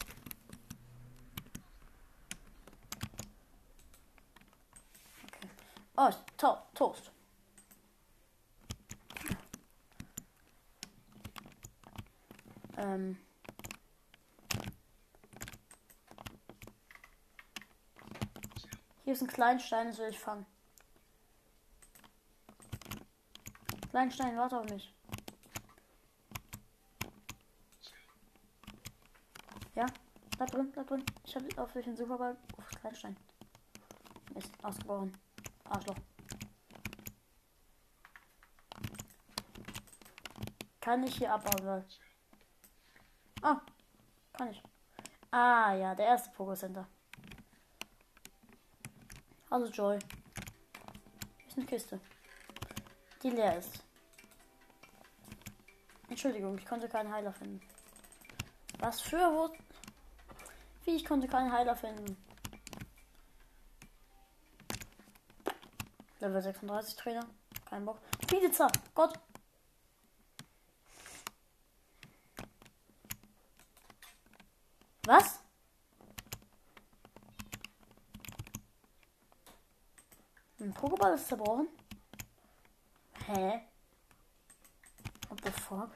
Okay. 5.24 5.48
Oh, 5.96 6.10
to 6.38 6.58
Toast. 6.74 7.10
Ähm. 12.78 13.18
Hier 19.04 19.12
ist 19.12 19.22
ein 19.22 19.26
Kleinstein, 19.26 19.88
das 19.88 19.98
will 19.98 20.08
ich 20.08 20.18
fangen. 20.18 20.46
Kleinstein, 23.90 24.36
warte 24.38 24.58
auf 24.58 24.70
mich. 24.70 24.94
Ja, 29.74 29.84
bleib 30.38 30.50
drin, 30.50 30.72
bleib 30.72 30.86
drin. 30.86 31.04
Ich 31.24 31.36
habe 31.36 31.46
auf 31.62 31.72
durch 31.72 31.84
den 31.84 31.96
Superball. 31.96 32.38
Uff, 32.56 32.68
Kleinstein. 32.80 33.16
Ist 34.34 34.64
ausgebrochen. 34.64 35.12
Arschloch. 35.72 35.96
Kann 40.80 41.04
ich 41.04 41.16
hier 41.16 41.32
abbauen, 41.32 41.66
weil. 41.66 41.84
Ah, 43.42 43.60
kann 44.32 44.50
ich. 44.50 44.62
Ah, 45.30 45.72
ja, 45.74 45.94
der 45.94 46.06
erste 46.06 46.30
Pogo 46.30 46.54
Center. 46.54 46.86
Also 49.48 49.66
Joy. 49.70 49.98
Ist 51.46 51.56
eine 51.56 51.66
Kiste. 51.66 52.00
Die 53.22 53.30
leer 53.30 53.58
ist. 53.58 53.82
Entschuldigung, 56.08 56.58
ich 56.58 56.66
konnte 56.66 56.88
keinen 56.88 57.12
Heiler 57.12 57.32
finden. 57.32 57.60
Was 58.78 59.00
für 59.00 59.16
wo? 59.18 59.50
Wie 60.84 60.96
ich 60.96 61.04
konnte 61.04 61.28
keinen 61.28 61.52
Heiler 61.52 61.76
finden. 61.76 62.16
Level 66.22 66.40
36 66.40 66.94
Trainer. 66.94 67.26
Kein 67.68 67.84
Bock. 67.84 67.98
Pizza. 68.28 68.70
Gott. 68.94 69.18
Was? 75.04 75.40
Ein 80.60 80.72
Pokéball 80.72 81.14
ist 81.14 81.26
zerbrochen. 81.26 81.66
Hä? 83.26 83.66
What 85.28 85.40
the 85.42 85.50
fuck? 85.50 85.90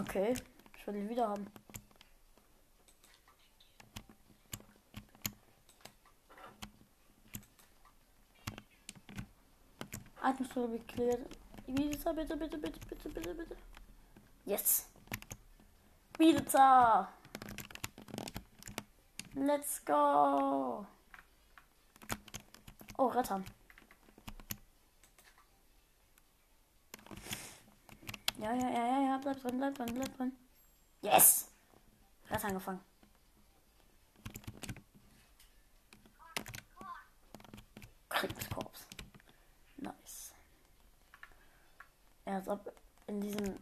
Okay, 0.00 0.34
ich 0.76 0.86
will 0.88 0.96
ihn 0.96 1.08
wieder 1.08 1.28
haben. 1.28 1.46
Be 10.22 10.78
cleared. 10.86 11.26
Ibiza, 11.66 12.12
bitte, 12.12 12.36
bitte, 12.36 12.58
bitte, 12.58 12.78
bitte, 12.88 13.08
bitte, 13.08 13.34
bitte. 13.34 13.56
Yes. 14.44 14.88
Ibiza. 16.18 17.08
Let's 19.34 19.80
go. 19.84 20.86
Oh, 22.98 23.08
Rettern. 23.08 23.44
Ja, 28.38 28.52
ja, 28.54 28.68
ja, 28.68 28.86
ja, 28.86 29.00
ja, 29.00 29.18
bleib 29.18 29.40
drin, 29.40 29.58
bleib 29.58 29.74
drin, 29.76 29.94
bleib 29.94 30.16
drin. 30.16 30.32
Yes! 31.00 31.48
Rettern 32.28 32.54
gefangen. 32.54 32.80
Kriegskorps. 38.08 38.86
Nice. 39.76 40.34
Ja, 42.26 42.34
als 42.34 42.48
ob 42.48 42.72
in 43.12 43.20
diesem. 43.20 43.56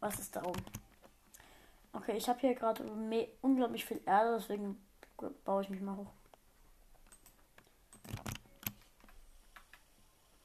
Was 0.00 0.18
ist 0.18 0.34
da 0.34 0.42
oben? 0.44 0.64
Okay, 1.92 2.16
ich 2.16 2.28
habe 2.28 2.40
hier 2.40 2.54
gerade 2.54 2.84
unglaublich 3.40 3.84
viel 3.84 4.00
Erde, 4.04 4.36
deswegen 4.36 4.84
baue 5.44 5.62
ich 5.62 5.70
mich 5.70 5.80
mal 5.80 5.96
hoch. 5.96 6.10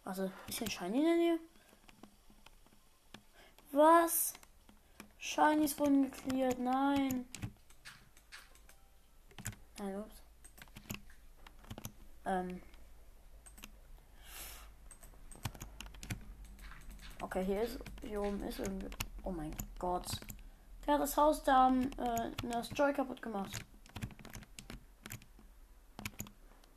Also, 0.03 0.31
bisschen 0.45 0.69
shiny 0.69 0.99
in 0.99 1.03
der 1.03 1.15
Nähe. 1.15 1.39
Was? 3.71 4.33
Shinies 5.17 5.77
wurden 5.79 6.12
geklärt. 6.12 6.60
Nein. 6.60 7.27
Nein, 9.79 9.95
ups. 9.97 10.23
Ähm. 12.25 12.62
Okay, 17.38 17.45
hier 17.45 17.62
ist, 17.62 17.80
hier 18.02 18.19
oben 18.19 18.41
ist 18.41 18.58
irgendwie. 18.58 18.89
Oh 19.21 19.30
mein 19.30 19.56
Gott. 19.78 20.08
Der 20.88 20.95
hat 20.95 21.02
das 21.02 21.15
Haus 21.15 21.43
da 21.43 21.67
am 21.67 21.84
äh, 21.84 22.62
Joy 22.73 22.91
kaputt 22.93 23.21
gemacht. 23.21 23.63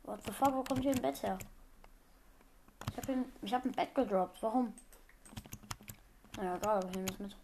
What 0.03 0.23
the 0.23 0.31
fuck, 0.31 0.53
wo 0.53 0.63
kommt 0.63 0.83
hier 0.83 0.91
ein 0.91 1.01
Bett 1.01 1.23
her? 1.23 1.39
Ich 2.91 2.97
hab, 2.97 3.09
ihn, 3.09 3.25
ich 3.41 3.51
hab 3.51 3.65
ein 3.65 3.71
Bett 3.71 3.95
gedroppt. 3.95 4.43
Warum? 4.43 4.71
Naja, 6.37 6.57
egal, 6.57 6.77
aber 6.77 6.89
ich 6.89 6.95
nehme 6.95 7.09
es 7.09 7.17
mit. 7.19 7.35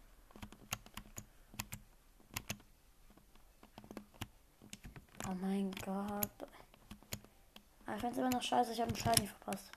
Oh 5.28 5.34
mein 5.42 5.72
Gott. 5.84 6.48
Ah, 7.88 7.96
ich 7.96 8.02
finde 8.02 8.12
es 8.12 8.18
immer 8.18 8.30
noch 8.30 8.44
scheiße, 8.44 8.74
ich 8.74 8.80
habe 8.80 8.94
einen 8.94 8.98
Shiny 8.98 9.28
verpasst. 9.28 9.72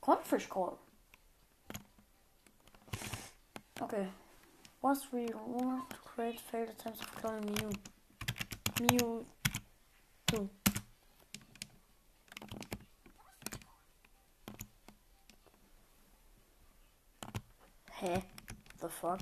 Codfish 0.00 0.48
Call. 0.48 0.76
Okay. 3.80 4.08
Was 4.82 5.06
we 5.12 5.26
want 5.46 5.88
to 5.90 5.96
create 5.96 6.40
failed 6.40 6.70
attempts 6.70 7.00
of 7.00 7.14
cloning 7.14 7.54
Mew. 7.60 7.70
Mew 8.80 9.24
2. 10.26 10.48
Hä? 18.00 18.22
The 18.80 18.88
fuck? 18.88 19.20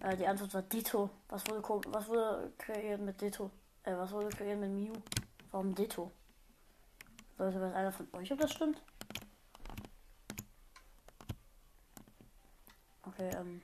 Äh, 0.00 0.16
die 0.16 0.26
Antwort 0.26 0.54
war 0.54 0.62
Ditto. 0.62 1.10
Was 1.28 1.46
wurde, 1.46 1.62
was 1.92 2.08
wurde 2.08 2.52
kreiert 2.58 3.00
mit 3.00 3.20
Ditto? 3.20 3.50
Äh, 3.84 3.96
was 3.96 4.10
wurde 4.12 4.28
kreiert 4.28 4.58
mit 4.58 4.70
Mew? 4.70 4.92
Warum 5.50 5.74
Ditto? 5.74 6.10
Sollte 7.38 7.60
was 7.60 7.74
einer 7.74 7.92
von 7.92 8.08
euch, 8.12 8.32
ob 8.32 8.40
das 8.40 8.52
stimmt? 8.52 8.82
Okay, 13.22 13.36
ähm, 13.38 13.62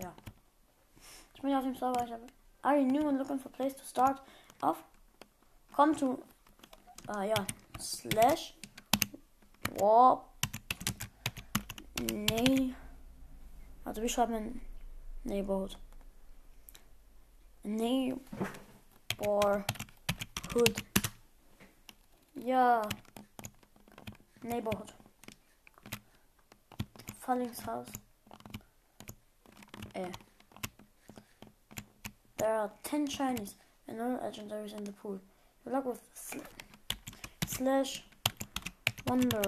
ja. 0.00 0.14
Ich 1.34 1.42
bin 1.42 1.54
auf 1.54 1.64
dem 1.64 1.74
Server. 1.74 2.04
Ich 2.04 2.12
habe. 2.12 2.26
Are 2.62 2.78
you 2.78 2.86
new 2.86 3.06
and 3.08 3.18
looking 3.18 3.38
for 3.38 3.50
place 3.52 3.74
to 3.74 3.84
start? 3.84 4.22
Auf. 4.62 4.82
Komm 5.74 5.94
to. 5.96 6.22
Ah 7.06 7.24
ja. 7.24 7.34
Slash. 7.78 8.54
Warp. 9.78 10.24
Nee. 12.10 12.74
Also 13.84 14.00
wir 14.00 14.08
schreiben 14.08 14.62
Neighborhood. 15.24 15.76
Neighborhood. 17.62 18.24
Ja. 22.36 22.82
Neighborhood. 24.42 24.94
Fallingshaus. 27.20 27.88
Eh. 29.94 30.08
There 32.36 32.52
are 32.52 32.70
10 32.82 33.06
shinies 33.08 33.54
and 33.86 33.98
no 33.98 34.18
legendaries 34.22 34.76
in 34.76 34.84
the 34.84 34.92
pool. 34.92 35.20
Good 35.64 35.72
luck 35.72 35.86
with 35.86 36.00
sl 36.14 36.38
slash 37.46 38.02
wonder 39.06 39.42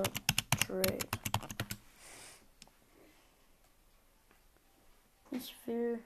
trade. 0.61 1.05
Ich 5.33 5.55
will 5.67 5.99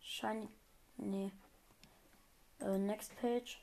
shiny. 0.00 0.48
Nee. 0.98 1.30
Uh, 2.60 2.76
next 2.76 3.16
page. 3.20 3.58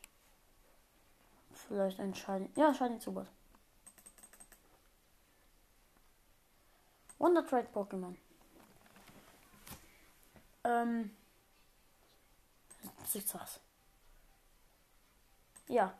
Vielleicht 1.53 1.99
ein 1.99 2.15
shiny. 2.15 2.49
Ja, 2.55 2.73
shiny 2.73 2.99
Zubat. 2.99 3.27
Wonder 7.19 7.45
Trade 7.45 7.67
Pokémon. 7.73 8.15
Ähm. 10.69 11.09
Was? 13.33 13.59
Ja. 15.67 15.99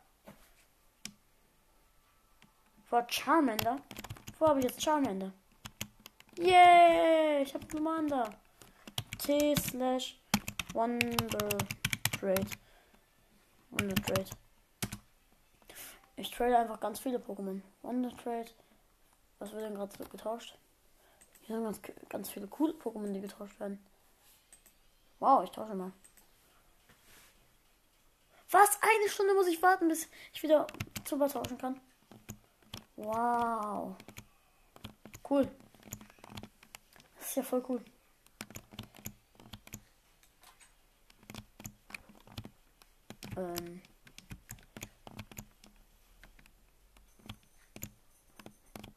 Vor 2.86 3.04
Charmander? 3.08 3.80
Wo 4.38 4.46
habe 4.46 4.60
ich 4.60 4.66
jetzt 4.66 4.80
Charmander? 4.80 5.32
Yay! 6.36 7.42
Ich 7.42 7.52
habe 7.52 7.66
Commander. 7.66 8.30
T 9.18 9.54
slash 9.56 10.20
Wonder 10.72 11.48
Trade. 12.12 12.46
Wonder 13.70 13.94
Trade. 13.96 14.30
Ich 16.14 16.30
trade 16.30 16.56
einfach 16.56 16.78
ganz 16.78 17.00
viele 17.00 17.18
Pokémon. 17.18 17.60
Wonder 17.82 18.16
Trade. 18.16 18.50
Was 19.40 19.50
wird 19.50 19.64
denn 19.64 19.74
gerade 19.74 19.92
so 19.96 20.04
getauscht? 20.04 20.56
Hier 21.42 21.56
sind 21.56 21.64
ganz, 21.64 21.80
ganz 22.08 22.30
viele 22.30 22.46
coole 22.46 22.74
Pokémon, 22.74 23.12
die 23.12 23.20
getauscht 23.20 23.58
werden. 23.58 23.84
Wow, 25.20 25.44
ich 25.44 25.50
tausche 25.50 25.74
mal. 25.74 25.92
Was? 28.50 28.78
Eine 28.82 29.08
Stunde 29.08 29.34
muss 29.34 29.46
ich 29.46 29.62
warten, 29.62 29.86
bis 29.88 30.08
ich 30.32 30.42
wieder 30.42 30.66
zu 31.04 31.16
tauschen 31.18 31.58
kann. 31.58 31.78
Wow. 32.96 33.96
Cool. 35.28 35.48
Das 37.16 37.28
ist 37.28 37.36
ja 37.36 37.42
voll 37.42 37.64
cool. 37.68 37.84
Ähm. 43.36 43.82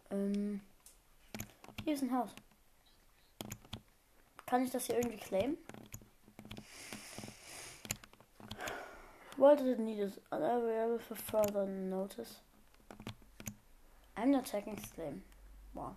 Ähm. 0.10 0.62
Hier 1.84 1.94
ist 1.94 2.04
ein 2.04 2.18
Haus. 2.18 2.32
Kann 4.46 4.64
ich 4.64 4.72
das 4.72 4.86
hier 4.86 4.96
irgendwie 4.98 5.18
claimen? 5.18 5.58
What 9.36 9.58
did 9.58 9.68
it 9.68 9.80
need 9.80 10.00
is 10.00 10.20
unavailable 10.32 11.00
for 11.00 11.16
further 11.16 11.66
notice. 11.66 12.36
I'm 14.16 14.32
not 14.32 14.46
checking 14.46 14.78
claim. 14.78 15.24
Wow. 15.74 15.96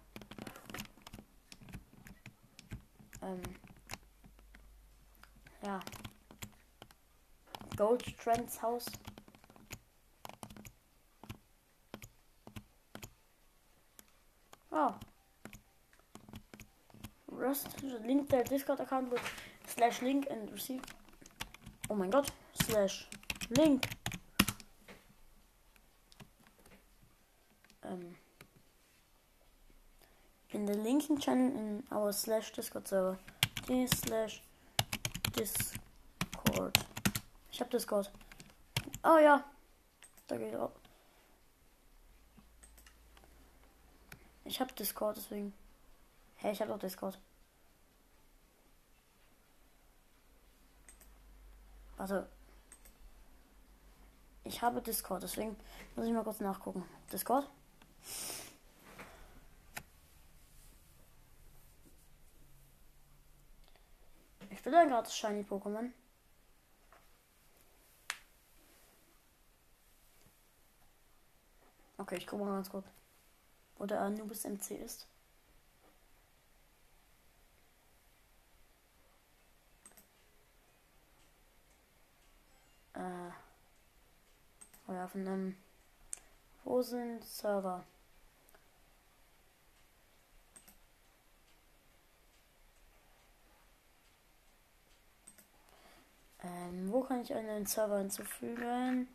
Ähm. 3.22 3.42
Ja. 5.62 5.81
Gold 7.77 8.05
Trends 8.18 8.62
Haus. 8.62 8.87
Oh. 14.70 14.94
Rust, 17.29 17.83
link 17.83 18.31
der 18.31 18.44
Discord-Account 18.44 19.11
wird 19.11 19.20
slash 19.66 20.01
link 20.01 20.31
and 20.31 20.51
receive. 20.53 20.83
Oh 21.88 21.94
mein 21.94 22.11
Gott, 22.11 22.33
slash 22.64 23.09
link. 23.50 23.88
Ähm. 27.82 28.16
In 30.50 30.66
the 30.66 30.74
linking 30.74 31.18
channel 31.18 31.48
in 31.56 31.82
our 31.92 32.12
slash 32.12 32.52
Discord 32.52 32.88
server. 32.88 33.18
D 33.66 33.87
slash 33.87 34.42
Discord. 35.35 36.78
Ich 37.50 37.61
hab 37.61 37.70
Discord. 37.70 38.11
Oh 39.02 39.18
ja. 39.18 39.44
Da 40.26 40.37
geht 40.37 40.56
auch. 40.56 40.72
Ich 44.44 44.61
hab 44.61 44.74
Discord, 44.76 45.16
deswegen. 45.16 45.52
Hey, 46.37 46.52
ich 46.52 46.61
hab 46.61 46.68
doch 46.68 46.78
Discord. 46.78 47.18
Also. 51.98 52.26
Ich 54.46 54.62
habe 54.62 54.80
Discord, 54.80 55.24
deswegen 55.24 55.56
muss 55.96 56.06
ich 56.06 56.12
mal 56.12 56.22
kurz 56.22 56.38
nachgucken. 56.38 56.85
Discord? 57.12 57.50
Ich 64.50 64.64
will 64.64 64.74
ein 64.74 64.88
gratis 64.88 65.16
Shiny 65.16 65.42
Pokémon. 65.42 65.90
Okay, 71.98 72.16
ich 72.16 72.26
gucke 72.26 72.44
mal 72.44 72.52
ganz 72.52 72.70
kurz, 72.70 72.87
wo 73.78 73.87
der 73.87 74.00
Anubis 74.00 74.44
MC 74.44 74.76
ist. 74.76 75.09
Ja, 84.88 85.09
von 85.09 85.27
einem. 85.27 85.57
Wo 86.64 86.83
sind 86.83 87.25
Server? 87.25 87.85
Ähm, 96.42 96.92
wo 96.92 97.03
kann 97.03 97.22
ich 97.22 97.35
einen 97.35 97.66
Server 97.66 97.99
hinzufügen? 97.99 99.09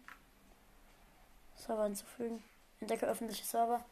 Server 1.56 1.86
hinzufügen. 1.86 2.44
Entdecke 2.80 3.06
öffentliche 3.08 3.46
Server. 3.46 3.84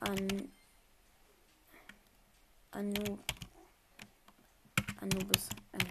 An 0.00 0.52
Anu 2.70 3.18
Anubis 5.00 5.48
MC. 5.72 5.83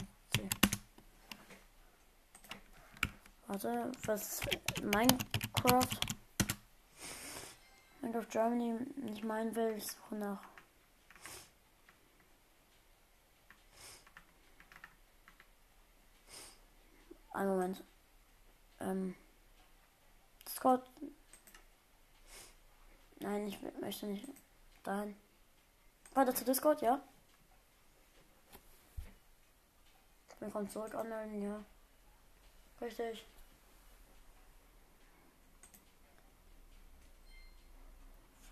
Warte, 3.47 3.91
was 4.05 4.41
Minecraft? 4.81 5.99
Minecraft 8.01 8.29
Germany 8.29 8.79
nicht 8.95 9.23
meinen 9.23 9.55
will, 9.55 9.75
ich 9.77 9.85
suche 9.85 10.15
nach. 10.15 10.41
Einen 17.33 17.49
Moment. 17.49 17.83
Ähm. 18.79 19.15
Discord. 20.47 20.89
Nein, 23.19 23.47
ich 23.47 23.59
möchte 23.81 24.05
nicht 24.05 24.27
dahin. 24.83 25.15
Weiter 26.13 26.33
zu 26.33 26.45
Discord, 26.45 26.81
ja? 26.81 27.01
Willkommen 30.39 30.69
zurück 30.69 30.93
anmelden, 30.93 31.41
ja. 31.41 31.63
Richtig. 32.81 33.25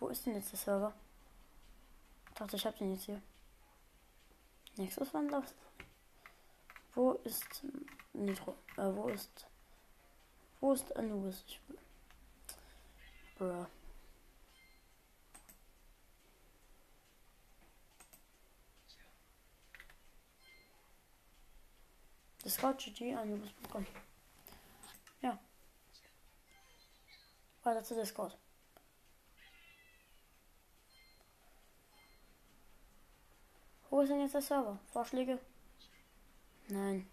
Wo 0.02 0.10
ist 0.10 0.26
denn 0.26 0.34
jetzt 0.34 0.52
der 0.52 0.58
Server? 0.58 0.94
Ich 2.30 2.34
dachte, 2.34 2.56
ich 2.56 2.66
hab 2.66 2.76
den 2.76 2.92
jetzt 2.96 3.04
hier. 3.04 3.22
Nächstes 4.76 5.14
Wandler. 5.14 5.44
Wo 6.96 7.12
ist 7.24 7.64
Nitro? 8.12 8.56
Äh, 8.78 8.96
wo 8.96 9.10
ist. 9.10 9.46
Wo 10.60 10.74
ist 10.74 10.96
Anubis? 10.96 11.44
Ich, 11.48 11.62
bruh. 13.38 13.68
Discord 22.44 22.80
GG 22.80 23.14
Anubis 23.14 23.52
bekommen. 23.52 23.88
Ja. 25.22 25.38
Weiter 27.62 27.84
zu 27.84 27.94
Discord. 27.94 28.36
Wo 33.92 34.00
ist 34.00 34.10
denn 34.10 34.22
jetzt 34.22 34.34
der 34.34 34.42
Server? 34.42 34.80
Vorschläge? 34.94 35.38
Nein. 36.70 37.06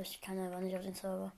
Ich 0.00 0.20
kann 0.20 0.36
aber 0.36 0.58
nicht 0.58 0.74
auf 0.76 0.82
den 0.82 0.94
Server. 0.96 1.32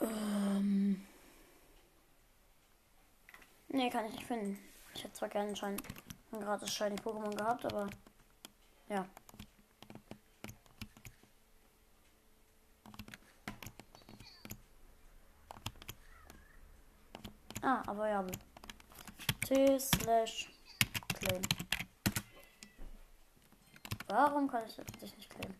Ähm. 0.00 1.04
Nee, 3.70 3.90
kann 3.90 4.06
ich 4.06 4.12
nicht 4.12 4.26
finden. 4.26 4.56
Ich 4.94 5.02
hätte 5.02 5.14
zwar 5.14 5.28
gerne 5.30 5.52
einen 5.60 5.78
gratis 6.30 6.72
Shiny 6.72 6.94
Pokémon 6.94 7.34
gehabt, 7.36 7.64
aber 7.64 7.90
ja. 8.88 9.04
Ah, 17.62 17.80
aber 17.86 18.08
ja. 18.08 18.26
T 19.46 19.78
slash 19.78 20.50
claim. 21.14 21.42
Warum 24.08 24.48
kann 24.48 24.66
ich 24.66 24.74
dich 25.00 25.16
nicht 25.16 25.30
claimen? 25.30 25.56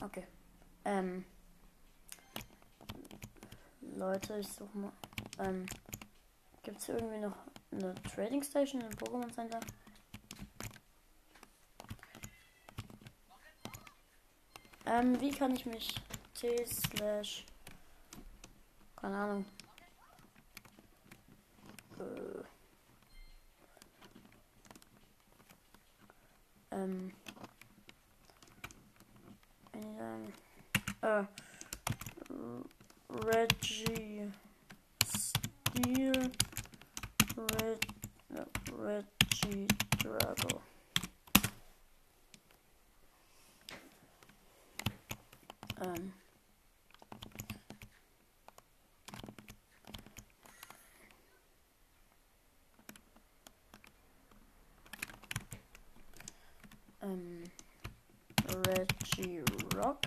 Okay. 0.00 0.26
Ähm. 0.84 1.24
Leute, 3.80 4.38
ich 4.38 4.48
suche 4.48 4.76
mal. 4.76 4.92
Ähm. 5.38 5.64
Gibt 6.64 6.80
es 6.80 6.88
irgendwie 6.88 7.18
noch 7.18 7.36
eine 7.70 7.94
Trading 8.14 8.42
Station 8.42 8.82
im 8.82 8.90
Pokémon 8.90 9.32
Center? 9.32 9.60
Ähm, 14.90 15.20
wie 15.20 15.30
kann 15.30 15.54
ich 15.54 15.66
mich 15.66 15.94
T 16.34 16.64
slash 16.66 17.44
keine 19.00 19.16
Ahnung. 19.16 19.44
Äh, 22.00 22.44
ähm. 26.72 27.12
Ähm, 29.72 30.32
äh, 31.02 31.24
Reggie 33.08 34.32
Steel 35.06 36.32
Reg, 37.36 37.86
Reggie 38.72 39.68
Drago. 40.02 40.60
Ähm. 45.80 46.12
Ähm, 57.00 57.44
Reggie 58.48 59.42
Rock. 59.76 60.00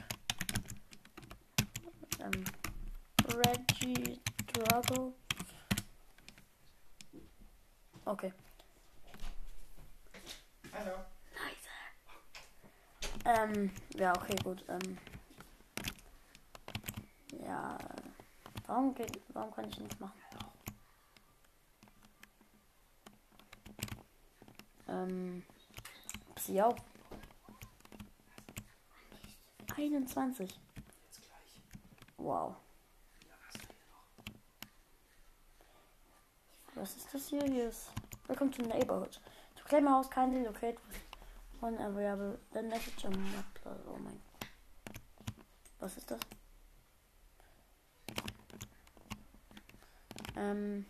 Ähm, 2.19 2.43
Reggie 3.27 4.19
Drago. 4.53 5.13
Okay. 8.05 8.33
Hallo. 10.73 10.97
Nein. 13.23 13.51
Ähm, 13.51 13.71
ja, 13.95 14.15
okay, 14.15 14.35
gut. 14.43 14.63
Ähm, 14.67 14.97
ja, 17.43 17.77
warum 18.67 18.93
geht, 18.95 19.21
warum 19.33 19.53
kann 19.53 19.69
ich 19.69 19.79
nichts 19.79 19.99
machen? 19.99 20.21
Ähm, 24.87 25.43
Psiau. 26.35 26.75
21. 29.81 30.47
Wow. 32.17 32.55
Was 36.75 36.95
ist 36.95 37.11
das 37.11 37.27
hier? 37.29 37.43
Hier 37.43 37.69
ist 37.69 37.89
Welcome 38.27 38.51
to 38.51 38.61
Neighborhood. 38.61 39.19
To 39.55 39.63
claim 39.63 39.87
a 39.87 39.89
house 39.89 40.07
kindly 40.07 40.43
locate 40.43 40.77
one 41.61 41.79
available 41.79 42.37
then 42.53 42.69
message 42.69 43.05
on 43.05 43.11
map. 43.31 43.59
Oh 43.65 43.97
mein. 43.97 44.19
Was 45.79 45.97
ist 45.97 46.11
das? 46.11 46.19
Ähm. 50.35 50.85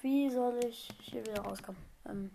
Wie 0.00 0.30
soll 0.30 0.64
ich 0.64 0.88
hier 1.00 1.26
wieder 1.26 1.40
rauskommen? 1.40 1.82
Ähm. 2.06 2.30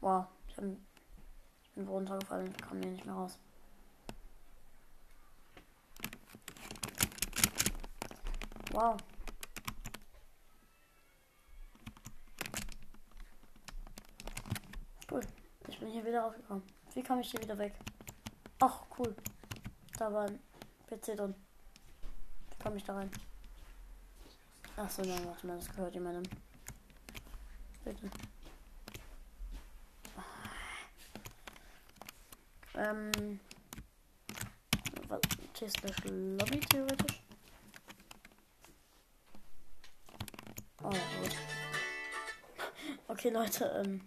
Wow, 0.00 0.26
ich, 0.48 0.56
hab, 0.56 0.64
ich 0.64 1.70
bin 1.74 1.86
runtergefallen, 1.86 2.56
kam 2.56 2.80
hier 2.80 2.90
nicht 2.90 3.04
mehr 3.04 3.14
raus. 3.14 3.38
Wow. 8.72 8.96
Cool. 15.10 15.20
Ich 15.68 15.78
bin 15.80 15.88
hier 15.90 16.04
wieder 16.04 16.22
rausgekommen. 16.22 16.62
Wie 16.94 17.02
komme 17.02 17.20
ich 17.20 17.30
hier 17.30 17.42
wieder 17.42 17.58
weg? 17.58 17.74
Ach, 18.60 18.82
cool. 18.98 19.14
Da 19.98 20.12
war 20.12 20.26
ein 20.26 20.38
PC 20.86 21.16
drin. 21.16 21.34
Wie 22.50 22.62
komme 22.62 22.76
ich 22.76 22.84
da 22.84 22.94
rein? 22.94 23.10
Ach 24.76 24.88
so, 24.88 25.02
nein, 25.02 25.26
warte 25.26 25.46
mal, 25.46 25.56
das 25.56 25.68
gehört 25.68 25.92
jemandem. 25.92 26.22
Bitte. 27.84 28.10
Ähm. 32.80 33.40
Was? 35.08 35.20
T-Slash 35.52 36.04
Lobby 36.04 36.60
theoretisch? 36.60 37.22
Oh, 40.82 40.88
gut. 40.88 41.36
Okay, 43.08 43.28
Leute, 43.30 43.64
ähm. 43.84 44.00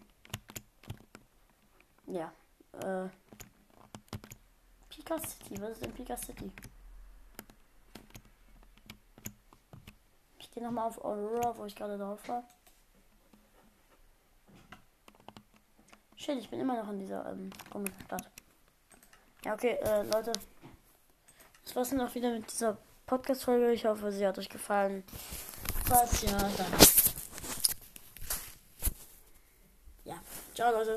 Ja. 2.07 2.33
Äh. 2.81 3.09
Pika 4.89 5.19
City, 5.19 5.61
was 5.61 5.71
ist 5.71 5.85
denn 5.85 5.93
Pika 5.93 6.17
City? 6.17 6.51
Ich 10.39 10.49
gehe 10.49 10.63
nochmal 10.63 10.87
auf 10.87 11.03
Aurora, 11.03 11.55
wo 11.57 11.65
ich 11.65 11.75
gerade 11.75 11.97
drauf 11.97 12.27
war. 12.27 12.43
Shit, 16.15 16.39
ich 16.39 16.49
bin 16.49 16.59
immer 16.59 16.81
noch 16.81 16.89
in 16.89 16.99
dieser 16.99 17.29
ähm, 17.29 17.51
komischen 17.69 18.01
Stadt. 18.05 18.31
Ja, 19.45 19.53
okay, 19.53 19.77
äh, 19.81 20.03
Leute. 20.03 20.31
Das 21.65 21.75
war's 21.75 21.89
dann 21.89 22.01
auch 22.01 22.15
wieder 22.15 22.31
mit 22.31 22.51
dieser 22.51 22.77
Podcast-Folge. 23.05 23.73
Ich 23.73 23.85
hoffe, 23.85 24.11
sie 24.11 24.25
hat 24.25 24.37
euch 24.37 24.49
gefallen. 24.49 25.03
Falls 25.85 26.21
ja, 26.21 26.37
dann. 26.37 26.49
Ja, 30.05 30.15
ciao, 30.53 30.71
Leute. 30.71 30.91